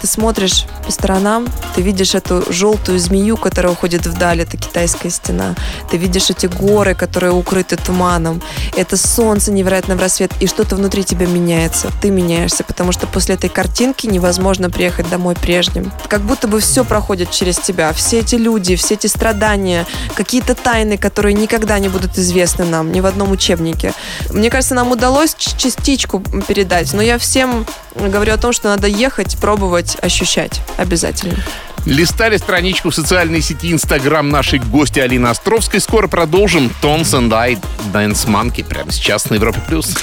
ты 0.00 0.06
смотришь 0.06 0.64
по 0.84 0.92
сторонам, 0.92 1.46
ты 1.74 1.82
видишь 1.82 2.14
эту 2.14 2.42
желтую 2.50 2.98
змею, 2.98 3.36
которая 3.36 3.72
уходит 3.72 4.06
вдаль, 4.06 4.40
это 4.40 4.56
китайская 4.56 5.10
стена. 5.10 5.54
Ты 5.90 5.98
видишь 5.98 6.30
эти 6.30 6.46
горы, 6.46 6.94
которые 6.94 7.32
укрыты 7.32 7.76
туманом. 7.76 8.40
Это 8.76 8.96
солнце 8.96 9.52
невероятно 9.52 9.96
в 9.96 10.00
рассвет, 10.00 10.32
и 10.40 10.46
что-то 10.46 10.76
внутри 10.76 11.04
тебя 11.04 11.26
меняется. 11.26 11.90
Ты 12.00 12.10
меняешься, 12.10 12.64
потому 12.64 12.92
что 12.92 13.06
после 13.06 13.34
этой 13.34 13.50
картинки 13.50 14.06
невозможно 14.06 14.70
приехать 14.70 15.08
домой 15.10 15.34
прежним. 15.34 15.92
Как 16.08 16.22
будто 16.22 16.48
бы 16.48 16.60
все 16.60 16.82
проходит 16.84 17.30
через 17.30 17.58
тебя. 17.58 17.92
Все 17.92 18.20
эти 18.20 18.36
люди, 18.36 18.76
все 18.76 18.94
эти 18.94 19.06
страдания, 19.06 19.86
какие-то 20.14 20.54
тайны, 20.54 20.96
которые 20.96 21.34
никогда 21.34 21.78
не 21.78 21.88
будут 21.88 22.16
известны 22.16 22.64
нам 22.64 22.90
ни 22.90 23.00
в 23.00 23.06
одном 23.06 23.32
учебнике. 23.32 23.92
Мне 24.30 24.48
кажется, 24.48 24.74
нам 24.74 24.90
удалось 24.90 25.34
частичку 25.34 26.20
передать, 26.48 26.92
но 26.94 27.02
я 27.02 27.18
всем 27.30 27.64
говорю 27.94 28.34
о 28.34 28.38
том, 28.38 28.52
что 28.52 28.70
надо 28.70 28.88
ехать, 28.88 29.38
пробовать, 29.38 29.96
ощущать. 30.02 30.60
Обязательно. 30.76 31.36
Листали 31.86 32.36
страничку 32.38 32.90
в 32.90 32.94
социальной 32.94 33.40
сети 33.40 33.72
Инстаграм 33.72 34.28
нашей 34.28 34.58
гости 34.58 34.98
Алины 34.98 35.28
Островской. 35.28 35.80
Скоро 35.80 36.08
продолжим. 36.08 36.72
Tones 36.82 37.12
and 37.12 37.32
I 37.32 37.56
Dance 37.92 38.26
Monkey 38.26 38.64
прямо 38.64 38.90
сейчас 38.90 39.30
на 39.30 39.36
Европе+. 39.36 39.60
плюс. 39.68 39.96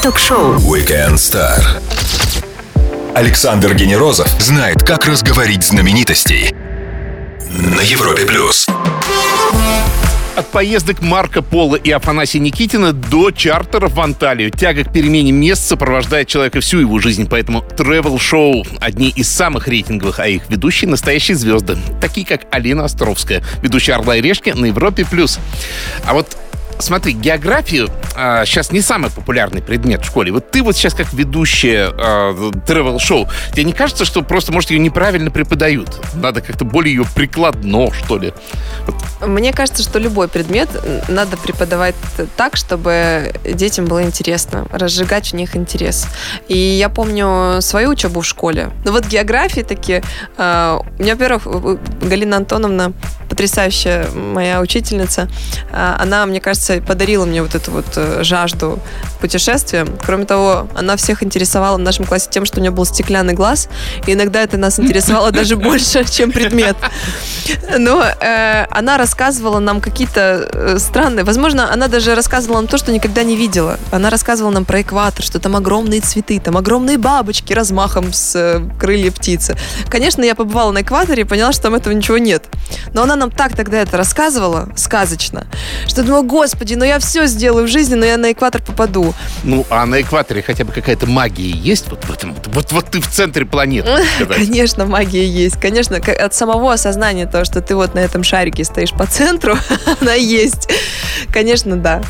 Ток-шоу. 0.00 0.54
Weekend 0.58 1.14
Star. 1.14 1.60
Александр 3.16 3.74
Генерозов 3.74 4.28
знает, 4.40 4.84
как 4.84 5.04
разговорить 5.04 5.64
знаменитостей. 5.64 6.54
На 7.50 7.80
Европе 7.80 8.24
плюс. 8.24 8.68
От 10.38 10.46
поездок 10.46 11.02
Марка 11.02 11.42
Пола 11.42 11.74
и 11.74 11.90
Афанасия 11.90 12.40
Никитина 12.40 12.92
до 12.92 13.32
чартеров 13.32 13.94
в 13.94 14.00
Анталию. 14.00 14.52
Тяга 14.52 14.84
к 14.84 14.92
перемене 14.92 15.32
мест 15.32 15.66
сопровождает 15.66 16.28
человека 16.28 16.60
всю 16.60 16.78
его 16.78 17.00
жизнь, 17.00 17.26
поэтому 17.28 17.64
travel-шоу 17.76 18.64
одни 18.78 19.08
из 19.08 19.28
самых 19.28 19.66
рейтинговых, 19.66 20.20
а 20.20 20.28
их 20.28 20.48
ведущие 20.48 20.88
настоящие 20.88 21.36
звезды, 21.36 21.76
такие 22.00 22.24
как 22.24 22.42
Алина 22.52 22.84
Островская, 22.84 23.42
ведущая 23.62 23.94
«Орла 23.94 24.14
и 24.14 24.20
решки» 24.20 24.50
на 24.50 24.66
Европе+. 24.66 25.04
плюс. 25.04 25.40
А 26.04 26.14
вот 26.14 26.36
Смотри, 26.80 27.12
географию 27.12 27.88
а, 28.14 28.44
сейчас 28.44 28.72
не 28.72 28.80
самый 28.80 29.10
популярный 29.10 29.62
предмет 29.62 30.02
в 30.02 30.06
школе. 30.06 30.32
Вот 30.32 30.50
ты 30.50 30.62
вот 30.62 30.76
сейчас 30.76 30.94
как 30.94 31.12
ведущая 31.12 31.90
а, 31.96 32.32
travel-шоу, 32.66 33.28
тебе 33.52 33.64
не 33.64 33.72
кажется, 33.72 34.04
что 34.04 34.22
просто, 34.22 34.52
может, 34.52 34.70
ее 34.70 34.78
неправильно 34.78 35.30
преподают? 35.30 36.00
Надо 36.14 36.40
как-то 36.40 36.64
более 36.64 36.94
ее 36.94 37.04
прикладно, 37.14 37.92
что 37.92 38.18
ли? 38.18 38.32
Мне 39.20 39.52
кажется, 39.52 39.82
что 39.82 39.98
любой 39.98 40.28
предмет 40.28 40.68
надо 41.08 41.36
преподавать 41.36 41.94
так, 42.36 42.56
чтобы 42.56 43.32
детям 43.44 43.86
было 43.86 44.02
интересно, 44.02 44.66
разжигать 44.70 45.32
в 45.32 45.32
них 45.34 45.56
интерес. 45.56 46.06
И 46.48 46.56
я 46.56 46.88
помню 46.88 47.60
свою 47.60 47.90
учебу 47.90 48.20
в 48.20 48.26
школе. 48.26 48.70
Ну 48.84 48.92
вот 48.92 49.06
географии 49.06 49.62
такие. 49.62 50.02
э, 50.36 50.78
У 50.98 51.02
меня, 51.02 51.14
во-первых, 51.14 51.46
Галина 52.00 52.36
Антоновна, 52.36 52.92
потрясающая 53.28 54.08
моя 54.10 54.60
учительница, 54.60 55.28
э, 55.70 55.94
она, 55.98 56.24
мне 56.26 56.40
кажется, 56.40 56.67
подарила 56.86 57.24
мне 57.24 57.42
вот 57.42 57.54
эту 57.54 57.70
вот 57.70 57.86
э, 57.96 58.22
жажду 58.22 58.78
путешествия. 59.20 59.86
Кроме 60.04 60.24
того, 60.24 60.68
она 60.74 60.96
всех 60.96 61.22
интересовала 61.22 61.76
в 61.76 61.80
нашем 61.80 62.04
классе 62.04 62.28
тем, 62.30 62.44
что 62.44 62.58
у 62.58 62.60
нее 62.60 62.70
был 62.70 62.84
стеклянный 62.84 63.34
глаз, 63.34 63.68
и 64.06 64.12
иногда 64.12 64.42
это 64.42 64.56
нас 64.56 64.78
интересовало 64.78 65.30
даже 65.30 65.56
больше, 65.68 66.04
чем 66.04 66.32
предмет. 66.32 66.76
Но 67.78 68.04
э, 68.04 68.66
она 68.70 68.96
рассказывала 68.96 69.58
нам 69.58 69.80
какие-то 69.80 70.48
э, 70.52 70.78
странные... 70.78 71.24
Возможно, 71.24 71.72
она 71.72 71.88
даже 71.88 72.14
рассказывала 72.14 72.58
нам 72.58 72.66
то, 72.66 72.78
что 72.78 72.92
никогда 72.92 73.22
не 73.22 73.36
видела. 73.36 73.78
Она 73.90 74.10
рассказывала 74.10 74.52
нам 74.52 74.64
про 74.64 74.82
экватор, 74.82 75.24
что 75.24 75.38
там 75.38 75.56
огромные 75.56 76.00
цветы, 76.00 76.40
там 76.40 76.56
огромные 76.56 76.98
бабочки 76.98 77.52
размахом 77.52 78.12
с 78.12 78.34
э, 78.36 78.60
крылья 78.78 79.10
птицы. 79.10 79.56
Конечно, 79.88 80.22
я 80.22 80.34
побывала 80.34 80.72
на 80.72 80.82
экваторе 80.82 81.22
и 81.22 81.24
поняла, 81.24 81.52
что 81.52 81.62
там 81.62 81.74
этого 81.74 81.92
ничего 81.92 82.18
нет. 82.18 82.44
Но 82.92 83.02
она 83.02 83.16
нам 83.16 83.30
так 83.30 83.56
тогда 83.56 83.78
это 83.78 83.96
рассказывала, 83.96 84.68
сказочно, 84.76 85.46
что 85.86 86.02
думала, 86.02 86.22
господи, 86.22 86.57
ну 86.60 86.84
я 86.84 86.98
все 86.98 87.26
сделаю 87.26 87.66
в 87.66 87.68
жизни, 87.68 87.94
но 87.94 88.04
я 88.04 88.16
на 88.16 88.32
экватор 88.32 88.62
попаду. 88.62 89.14
Ну, 89.44 89.66
а 89.70 89.86
на 89.86 90.00
экваторе 90.00 90.42
хотя 90.42 90.64
бы 90.64 90.72
какая-то 90.72 91.06
магия 91.06 91.50
есть? 91.50 91.88
Вот 91.88 92.04
вот, 92.06 92.24
вот, 92.46 92.72
вот 92.72 92.90
ты 92.90 93.00
в 93.00 93.08
центре 93.08 93.44
планеты. 93.44 93.88
Конечно, 94.28 94.86
магия 94.86 95.26
есть. 95.26 95.60
Конечно, 95.60 95.96
от 95.96 96.34
самого 96.34 96.72
осознания 96.72 97.26
того, 97.26 97.44
что 97.44 97.60
ты 97.60 97.74
вот 97.74 97.94
на 97.94 98.00
этом 98.00 98.22
шарике 98.22 98.64
стоишь 98.64 98.92
по 98.92 99.06
центру, 99.06 99.56
она 100.00 100.14
есть. 100.14 100.68
Конечно, 101.32 101.76
да. 101.76 102.02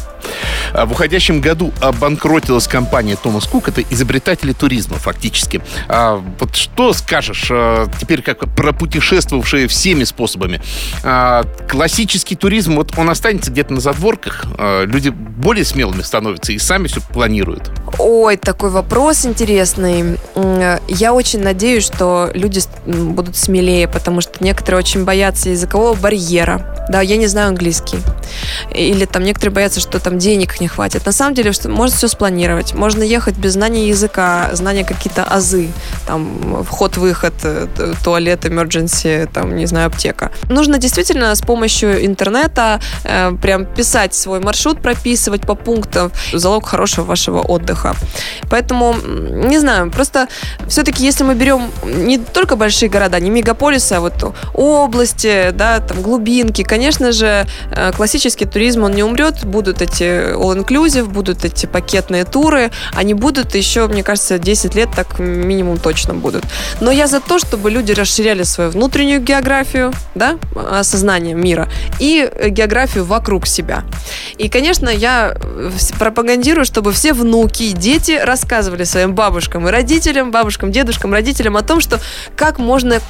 А 0.73 0.87
В 0.87 0.93
уходящем 0.93 1.41
году 1.41 1.73
обанкротилась 1.81 2.67
компания 2.67 3.17
Томас 3.17 3.47
Кук. 3.47 3.69
Это 3.69 3.83
изобретатели 3.83 4.53
туризма, 4.53 4.97
фактически. 4.97 5.63
А 5.89 6.23
вот 6.39 6.57
что 6.57 6.93
скажешь 6.93 7.49
а, 7.51 7.87
теперь 8.01 8.23
как 8.23 8.41
пропутешествовавшие 8.55 9.69
всеми 9.69 10.05
способами? 10.05 10.61
А, 11.03 11.45
классический 11.69 12.37
туризм, 12.37 12.77
вот 12.77 12.93
он 12.99 13.11
останется 13.11 13.51
где-то 13.51 13.73
на 13.73 13.81
задворках. 13.81 14.38
А, 14.59 14.85
люди 14.85 15.09
более 15.11 15.65
смелыми 15.65 16.03
становятся 16.03 16.53
и 16.53 16.59
сами 16.59 16.87
все 16.89 17.01
планируют. 17.01 17.71
Ой, 17.99 18.37
такой 18.37 18.71
вопрос 18.71 19.25
интересный. 19.27 20.19
М, 20.35 20.79
Я 20.89 21.13
очень 21.15 21.41
надеюсь, 21.43 21.85
что 21.85 22.31
люди 22.35 22.61
будут 22.87 23.37
смелее, 23.37 23.89
потому 23.89 24.21
что 24.21 24.33
некоторые 24.41 24.79
очень 24.79 25.05
боятся 25.05 25.51
языкового 25.51 25.95
барьера. 25.95 26.78
Да, 26.89 27.03
я 27.03 27.17
не 27.17 27.27
знаю 27.27 27.49
английский. 27.49 27.99
Или 28.71 29.05
там 29.05 29.23
некоторые 29.23 29.55
боятся, 29.55 29.81
что 29.81 29.99
там 30.01 30.19
денег 30.19 30.61
не 30.61 30.69
хватит. 30.69 31.05
На 31.07 31.13
самом 31.13 31.35
деле, 31.35 31.53
что 31.53 31.69
можно 31.69 31.97
все 31.97 32.09
спланировать. 32.09 32.75
Можно 32.75 33.03
ехать 33.03 33.37
без 33.37 33.53
знания 33.53 33.89
языка, 33.89 34.51
знания 34.53 34.85
какие-то 34.85 35.25
азы, 35.25 35.69
там, 36.07 36.65
вход-выход, 36.65 37.35
э, 37.43 37.95
туалет, 38.03 38.45
emergency, 38.45 39.29
там, 39.33 39.57
не 39.57 39.67
знаю, 39.67 39.89
аптека. 39.89 40.31
Нужно 40.49 40.79
действительно 40.79 41.35
с 41.35 41.41
помощью 41.41 42.05
интернета 42.07 42.81
э, 43.05 43.33
прям 43.43 43.67
писать 43.67 44.15
свой 44.15 44.41
маршрут, 44.41 44.81
прописывать 44.81 45.43
по 45.43 45.55
пунктам. 45.55 46.11
Залог 46.33 46.67
хорошего 46.67 47.05
вашего 47.05 47.41
отдыха. 47.41 47.95
Поэтому, 48.51 48.95
не 49.05 49.59
знаю, 49.59 49.91
просто 49.91 50.29
все-таки, 50.69 51.05
если 51.05 51.25
мы 51.25 51.35
берем 51.35 51.71
не 51.85 52.19
только 52.19 52.57
большие 52.57 52.89
города, 52.89 53.21
не 53.21 53.31
мегаполисы, 53.31 53.93
а 53.95 54.01
вот 54.01 54.35
области, 54.55 55.51
да, 55.53 55.81
там, 55.81 56.03
глубинки, 56.03 56.63
конечно 56.63 56.78
же, 57.13 57.47
э, 57.71 57.93
классический 57.93 58.47
туризм, 58.47 58.85
он 58.85 58.93
не 58.93 59.03
умрет, 59.03 59.45
будут 59.45 59.83
эти 59.83 60.35
all-inclusive, 60.35 61.05
будут 61.05 61.45
эти 61.45 61.67
пакетные 61.67 62.25
туры, 62.25 62.71
они 62.93 63.15
будут 63.15 63.55
еще, 63.55 63.87
мне 63.89 64.03
кажется, 64.03 64.39
10 64.39 64.75
лет 64.75 64.89
так 64.95 65.19
минимум 65.19 65.79
точно 65.79 66.15
будут. 66.15 66.45
Но 66.81 66.91
я 66.91 67.07
за 67.07 67.21
то, 67.21 67.39
чтобы 67.39 67.71
люди 67.71 67.93
расширяли 67.93 68.45
свою 68.45 68.71
внутреннюю 68.71 69.21
географию, 69.21 69.93
да, 70.15 70.39
осознание 70.55 71.35
мира, 71.35 71.69
и 71.99 72.31
географию 72.49 73.05
вокруг 73.05 73.47
себя. 73.47 73.85
И, 74.39 74.49
конечно, 74.49 74.89
я 74.89 75.37
пропагандирую, 75.99 76.65
чтобы 76.65 76.93
все 76.93 77.13
внуки 77.13 77.65
и 77.65 77.73
дети 77.73 78.13
рассказывали 78.13 78.85
своим 78.85 79.15
бабушкам 79.15 79.69
и 79.69 79.71
родителям, 79.71 80.31
бабушкам, 80.31 80.73
дедушкам, 80.73 81.13
родителям 81.13 81.57
о 81.57 81.63
том, 81.63 81.81
что 81.81 82.01
как 82.37 82.59
можно 82.59 83.01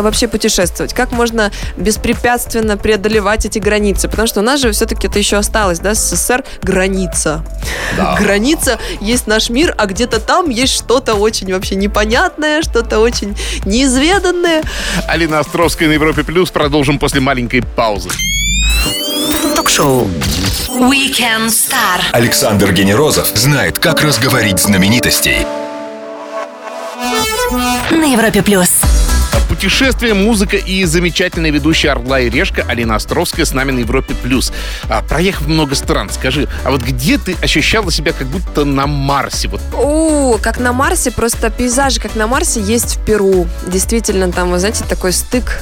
вообще 0.00 0.28
путешествовать, 0.28 0.94
как 0.94 1.12
можно 1.12 1.50
беспрепятственно 1.76 2.76
преодолевать 2.88 3.44
эти 3.44 3.58
границы. 3.58 4.08
Потому 4.08 4.26
что 4.26 4.40
у 4.40 4.42
нас 4.42 4.60
же 4.60 4.72
все-таки 4.72 5.08
это 5.08 5.18
еще 5.18 5.36
осталось, 5.36 5.78
да, 5.78 5.92
СССР 5.92 6.42
граница. 6.62 7.44
Да. 7.98 8.16
Граница 8.18 8.78
есть 9.02 9.26
наш 9.26 9.50
мир, 9.50 9.74
а 9.76 9.84
где-то 9.84 10.20
там 10.20 10.48
есть 10.48 10.72
что-то 10.72 11.14
очень 11.14 11.52
вообще 11.52 11.74
непонятное, 11.74 12.62
что-то 12.62 13.00
очень 13.00 13.36
неизведанное. 13.66 14.62
Алина 15.06 15.40
Островская 15.40 15.86
на 15.86 15.92
Европе 15.92 16.24
Плюс. 16.24 16.50
Продолжим 16.50 16.98
после 16.98 17.20
маленькой 17.20 17.62
паузы. 17.62 18.08
Ток-шоу 19.54 20.08
Weekend 20.68 21.48
Star. 21.48 22.00
Александр 22.12 22.72
Генерозов 22.72 23.26
знает, 23.34 23.78
как 23.78 24.00
разговорить 24.00 24.60
знаменитостей. 24.60 25.46
На 27.90 28.12
Европе 28.14 28.42
Плюс. 28.42 28.70
Путешествие, 29.58 30.14
музыка 30.14 30.56
и 30.56 30.84
замечательная 30.84 31.50
ведущая 31.50 31.90
«Орла 31.90 32.20
и 32.20 32.30
решка» 32.30 32.64
Алина 32.68 32.94
Островская 32.94 33.44
с 33.44 33.52
нами 33.52 33.72
на 33.72 33.80
Европе+. 33.80 34.14
плюс. 34.14 34.52
А, 34.88 35.02
проехав 35.02 35.48
много 35.48 35.74
стран, 35.74 36.10
скажи, 36.10 36.46
а 36.64 36.70
вот 36.70 36.82
где 36.82 37.18
ты 37.18 37.34
ощущала 37.42 37.90
себя 37.90 38.12
как 38.12 38.28
будто 38.28 38.64
на 38.64 38.86
Марсе? 38.86 39.48
Вот. 39.48 39.60
О, 39.74 40.38
как 40.40 40.60
на 40.60 40.72
Марсе, 40.72 41.10
просто 41.10 41.50
пейзажи, 41.50 41.98
как 41.98 42.14
на 42.14 42.28
Марсе, 42.28 42.60
есть 42.60 42.98
в 42.98 43.04
Перу. 43.04 43.48
Действительно, 43.66 44.30
там, 44.30 44.52
вы 44.52 44.60
знаете, 44.60 44.84
такой 44.88 45.12
стык 45.12 45.60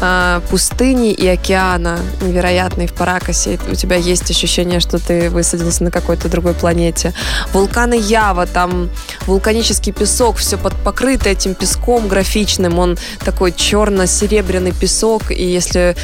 э, 0.00 0.40
пустыни 0.50 1.12
и 1.12 1.28
океана 1.28 2.00
невероятный 2.22 2.88
в 2.88 2.94
Паракасе. 2.94 3.60
У 3.70 3.76
тебя 3.76 3.94
есть 3.94 4.28
ощущение, 4.28 4.80
что 4.80 4.98
ты 4.98 5.30
высадился 5.30 5.84
на 5.84 5.92
какой-то 5.92 6.28
другой 6.28 6.54
планете. 6.54 7.14
Вулканы 7.52 7.94
Ява, 7.94 8.46
там 8.46 8.90
вулканический 9.26 9.92
песок, 9.92 10.38
все 10.38 10.58
под, 10.58 10.74
покрыто 10.82 11.28
этим 11.28 11.54
песком 11.54 12.08
графичным, 12.08 12.80
он 12.80 12.98
такой 13.36 13.52
черно-серебряный 13.52 14.72
песок, 14.72 15.30
и 15.30 15.44
если 15.44 15.94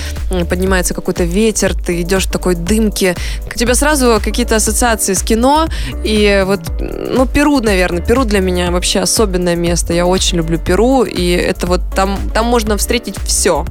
поднимается 0.50 0.92
какой-то 0.92 1.24
ветер, 1.24 1.72
ты 1.72 2.02
идешь 2.02 2.26
в 2.26 2.30
такой 2.30 2.54
дымке, 2.54 3.16
у 3.46 3.58
тебя 3.58 3.74
сразу 3.74 4.20
какие-то 4.22 4.56
ассоциации 4.56 5.14
с 5.14 5.22
кино, 5.22 5.66
и 6.04 6.44
вот, 6.46 6.60
ну, 6.78 7.24
Перу, 7.24 7.60
наверное, 7.60 8.02
Перу 8.02 8.24
для 8.24 8.40
меня 8.40 8.70
вообще 8.70 9.00
особенное 9.00 9.56
место, 9.56 9.94
я 9.94 10.04
очень 10.04 10.36
люблю 10.36 10.58
Перу, 10.58 11.04
и 11.04 11.30
это 11.30 11.66
вот 11.66 11.80
там, 11.96 12.18
там 12.34 12.44
можно 12.44 12.76
встретить 12.76 13.16
все, 13.24 13.64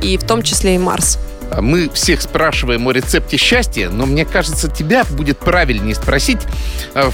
и 0.00 0.16
в 0.16 0.22
том 0.22 0.42
числе 0.42 0.76
и 0.76 0.78
Марс. 0.78 1.18
Мы 1.60 1.88
всех 1.88 2.22
спрашиваем 2.22 2.86
о 2.86 2.92
рецепте 2.92 3.36
счастья, 3.36 3.88
но 3.88 4.06
мне 4.06 4.26
кажется, 4.26 4.70
тебя 4.70 5.04
будет 5.10 5.38
правильнее 5.38 5.96
спросить 5.96 6.42
а, 6.94 7.10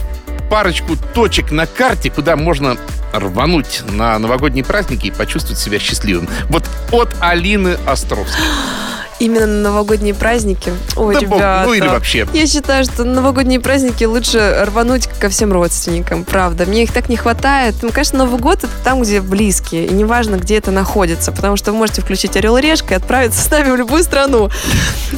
парочку 0.51 0.97
точек 1.15 1.51
на 1.51 1.67
карте, 1.67 2.11
куда 2.11 2.37
можно 2.37 2.77
рвануть 3.13 3.83
на 3.91 4.19
новогодние 4.19 4.65
праздники 4.65 5.09
и 5.09 5.11
почувствовать 5.11 5.59
себя 5.59 5.79
счастливым. 5.79 6.29
Вот 6.49 6.65
от 6.93 7.15
Алины 7.21 7.77
Островской. 7.87 8.45
Именно 9.19 9.47
на 9.47 9.63
новогодние 9.63 10.15
праздники. 10.15 10.73
Ой, 10.97 11.15
да 11.15 11.21
ребята. 11.21 11.59
Бог, 11.61 11.69
ну 11.69 11.75
или 11.75 11.87
вообще. 11.87 12.27
Я 12.33 12.47
считаю, 12.47 12.85
что 12.85 13.05
на 13.05 13.15
новогодние 13.15 13.61
праздники 13.61 14.05
лучше 14.05 14.65
рвануть 14.67 15.07
ко 15.07 15.29
всем 15.29 15.53
родственникам, 15.53 16.25
правда. 16.25 16.67
Мне 16.67 16.83
их 16.85 16.93
так 16.93 17.09
не 17.09 17.17
хватает. 17.17 17.77
Ну, 17.83 17.91
конечно, 17.91 18.19
Новый 18.19 18.41
год 18.41 18.59
это 18.59 18.73
там, 18.83 19.03
где 19.03 19.21
близкие. 19.21 19.87
И 19.87 19.93
неважно, 19.93 20.37
где 20.37 20.57
это 20.59 20.71
находится. 20.71 21.33
Потому 21.33 21.57
что 21.57 21.73
вы 21.73 21.79
можете 21.79 22.03
включить 22.03 22.37
Орел 22.37 22.57
и 22.57 22.61
Решка 22.61 22.95
и 22.95 22.97
отправиться 22.97 23.41
с 23.41 23.51
нами 23.51 23.71
в 23.71 23.77
любую 23.77 24.03
страну. 24.03 24.51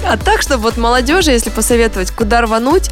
А 0.05 0.17
так, 0.17 0.43
чтобы 0.43 0.65
вот 0.65 0.77
молодежи, 0.77 1.31
если 1.31 1.51
посоветовать, 1.51 2.11
куда 2.11 2.43
рвануть, 2.43 2.91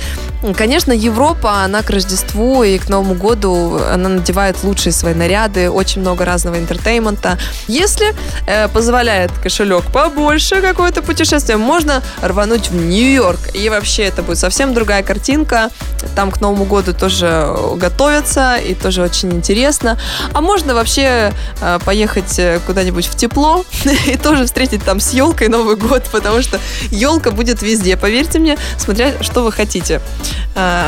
конечно, 0.56 0.92
Европа, 0.92 1.62
она 1.64 1.82
к 1.82 1.90
Рождеству 1.90 2.62
и 2.62 2.78
к 2.78 2.88
Новому 2.88 3.14
году, 3.14 3.78
она 3.90 4.08
надевает 4.08 4.62
лучшие 4.62 4.92
свои 4.92 5.14
наряды, 5.14 5.70
очень 5.70 6.00
много 6.00 6.24
разного 6.24 6.58
entertainment 6.58 7.28
а. 7.28 7.38
Если 7.66 8.14
э, 8.46 8.68
позволяет 8.68 9.30
кошелек 9.42 9.84
побольше 9.92 10.60
какой-то 10.60 10.93
это 10.94 11.02
путешествие, 11.02 11.56
можно 11.56 12.02
рвануть 12.22 12.70
в 12.70 12.76
Нью-Йорк. 12.76 13.54
И 13.54 13.68
вообще 13.68 14.04
это 14.04 14.22
будет 14.22 14.38
совсем 14.38 14.74
другая 14.74 15.02
картинка. 15.02 15.70
Там 16.14 16.30
к 16.30 16.40
Новому 16.40 16.64
году 16.64 16.92
тоже 16.92 17.48
готовятся, 17.76 18.56
и 18.56 18.74
тоже 18.74 19.02
очень 19.02 19.32
интересно. 19.32 19.98
А 20.32 20.40
можно 20.40 20.74
вообще 20.74 21.32
э, 21.60 21.78
поехать 21.84 22.38
э, 22.38 22.60
куда-нибудь 22.64 23.06
в 23.06 23.16
тепло 23.16 23.64
и 24.06 24.16
тоже 24.16 24.46
встретить 24.46 24.84
там 24.84 25.00
с 25.00 25.12
елкой 25.12 25.48
Новый 25.48 25.74
год, 25.74 26.04
потому 26.12 26.42
что 26.42 26.60
елка 26.90 27.32
будет 27.32 27.62
везде, 27.62 27.96
поверьте 27.96 28.38
мне, 28.38 28.56
смотря 28.78 29.12
что 29.20 29.42
вы 29.42 29.50
хотите. 29.50 30.00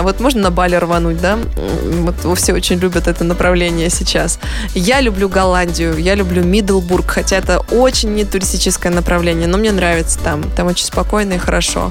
Вот 0.02 0.20
можно 0.20 0.42
на 0.42 0.50
Бали 0.52 0.76
рвануть, 0.76 1.20
да? 1.20 1.38
Вот 2.22 2.38
все 2.38 2.52
очень 2.52 2.78
любят 2.78 3.08
это 3.08 3.24
направление 3.24 3.90
сейчас. 3.90 4.38
Я 4.74 5.00
люблю 5.00 5.28
Голландию, 5.28 5.96
я 5.98 6.14
люблю 6.14 6.44
Миддлбург, 6.44 7.10
хотя 7.10 7.36
это 7.36 7.58
очень 7.72 8.14
не 8.14 8.24
туристическое 8.24 8.92
направление, 8.92 9.48
но 9.48 9.58
мне 9.58 9.72
нравится 9.72 9.95
нравится 9.96 10.18
там. 10.18 10.42
Там 10.50 10.66
очень 10.66 10.84
спокойно 10.84 11.34
и 11.34 11.38
хорошо. 11.38 11.90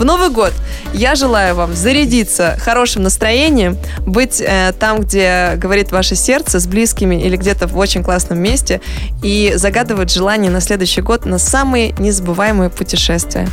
В 0.00 0.04
Новый 0.06 0.30
год 0.30 0.54
я 0.94 1.14
желаю 1.14 1.54
вам 1.54 1.74
зарядиться 1.74 2.56
хорошим 2.58 3.02
настроением, 3.02 3.76
быть 4.06 4.40
э, 4.40 4.72
там, 4.80 5.02
где 5.02 5.52
говорит 5.56 5.92
ваше 5.92 6.16
сердце, 6.16 6.58
с 6.58 6.66
близкими 6.66 7.16
или 7.16 7.36
где-то 7.36 7.66
в 7.66 7.76
очень 7.76 8.02
классном 8.02 8.38
месте 8.38 8.80
и 9.22 9.52
загадывать 9.56 10.10
желание 10.10 10.50
на 10.50 10.62
следующий 10.62 11.02
год 11.02 11.26
на 11.26 11.38
самые 11.38 11.92
незабываемые 11.98 12.70
путешествия. 12.70 13.46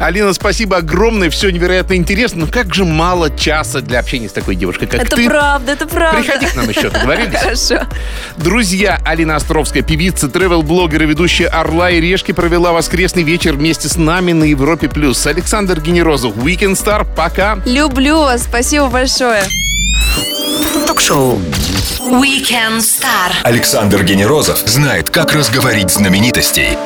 Алина, 0.00 0.32
спасибо 0.32 0.78
огромное, 0.78 1.30
все 1.30 1.50
невероятно 1.50 1.94
интересно, 1.94 2.46
но 2.46 2.46
как 2.50 2.74
же 2.74 2.84
мало 2.84 3.30
часа 3.30 3.80
для 3.80 4.00
общения 4.00 4.28
с 4.28 4.32
такой 4.32 4.56
девушкой, 4.56 4.86
как 4.86 5.00
это 5.00 5.14
ты. 5.14 5.22
Это 5.22 5.30
правда, 5.30 5.72
это 5.72 5.86
правда. 5.86 6.22
Приходи 6.22 6.46
к 6.46 6.56
нам 6.56 6.68
еще, 6.68 6.90
договорились? 6.90 7.38
Хорошо. 7.38 7.86
Друзья, 8.36 9.00
Алина 9.04 9.36
Островская, 9.36 9.84
певица, 9.84 10.28
тревел-блогер 10.28 11.04
и 11.04 11.06
ведущая 11.06 11.46
«Орла 11.46 11.90
и 11.90 12.00
решки» 12.00 12.32
провела 12.32 12.72
воскресный 12.72 13.22
вечер 13.22 13.54
вместе 13.54 13.88
с 13.88 13.96
нами 13.96 14.32
на 14.32 14.44
Европе+. 14.44 14.88
плюс. 14.88 15.24
Александр 15.26 15.83
Генерозов, 15.84 16.34
Weekend 16.36 16.72
Star, 16.72 17.06
пока. 17.14 17.58
Люблю 17.66 18.18
вас, 18.20 18.44
спасибо 18.44 18.88
большое. 18.88 19.44
Ток-шоу 20.86 21.38
Weekend 22.00 22.78
Star. 22.78 23.32
Александр 23.42 24.02
Генерозов 24.02 24.58
знает, 24.66 25.10
как 25.10 25.32
разговорить 25.32 25.90
знаменитостей. 25.90 26.78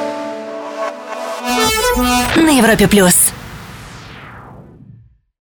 На 2.36 2.50
Европе 2.50 2.88
Плюс. 2.88 3.32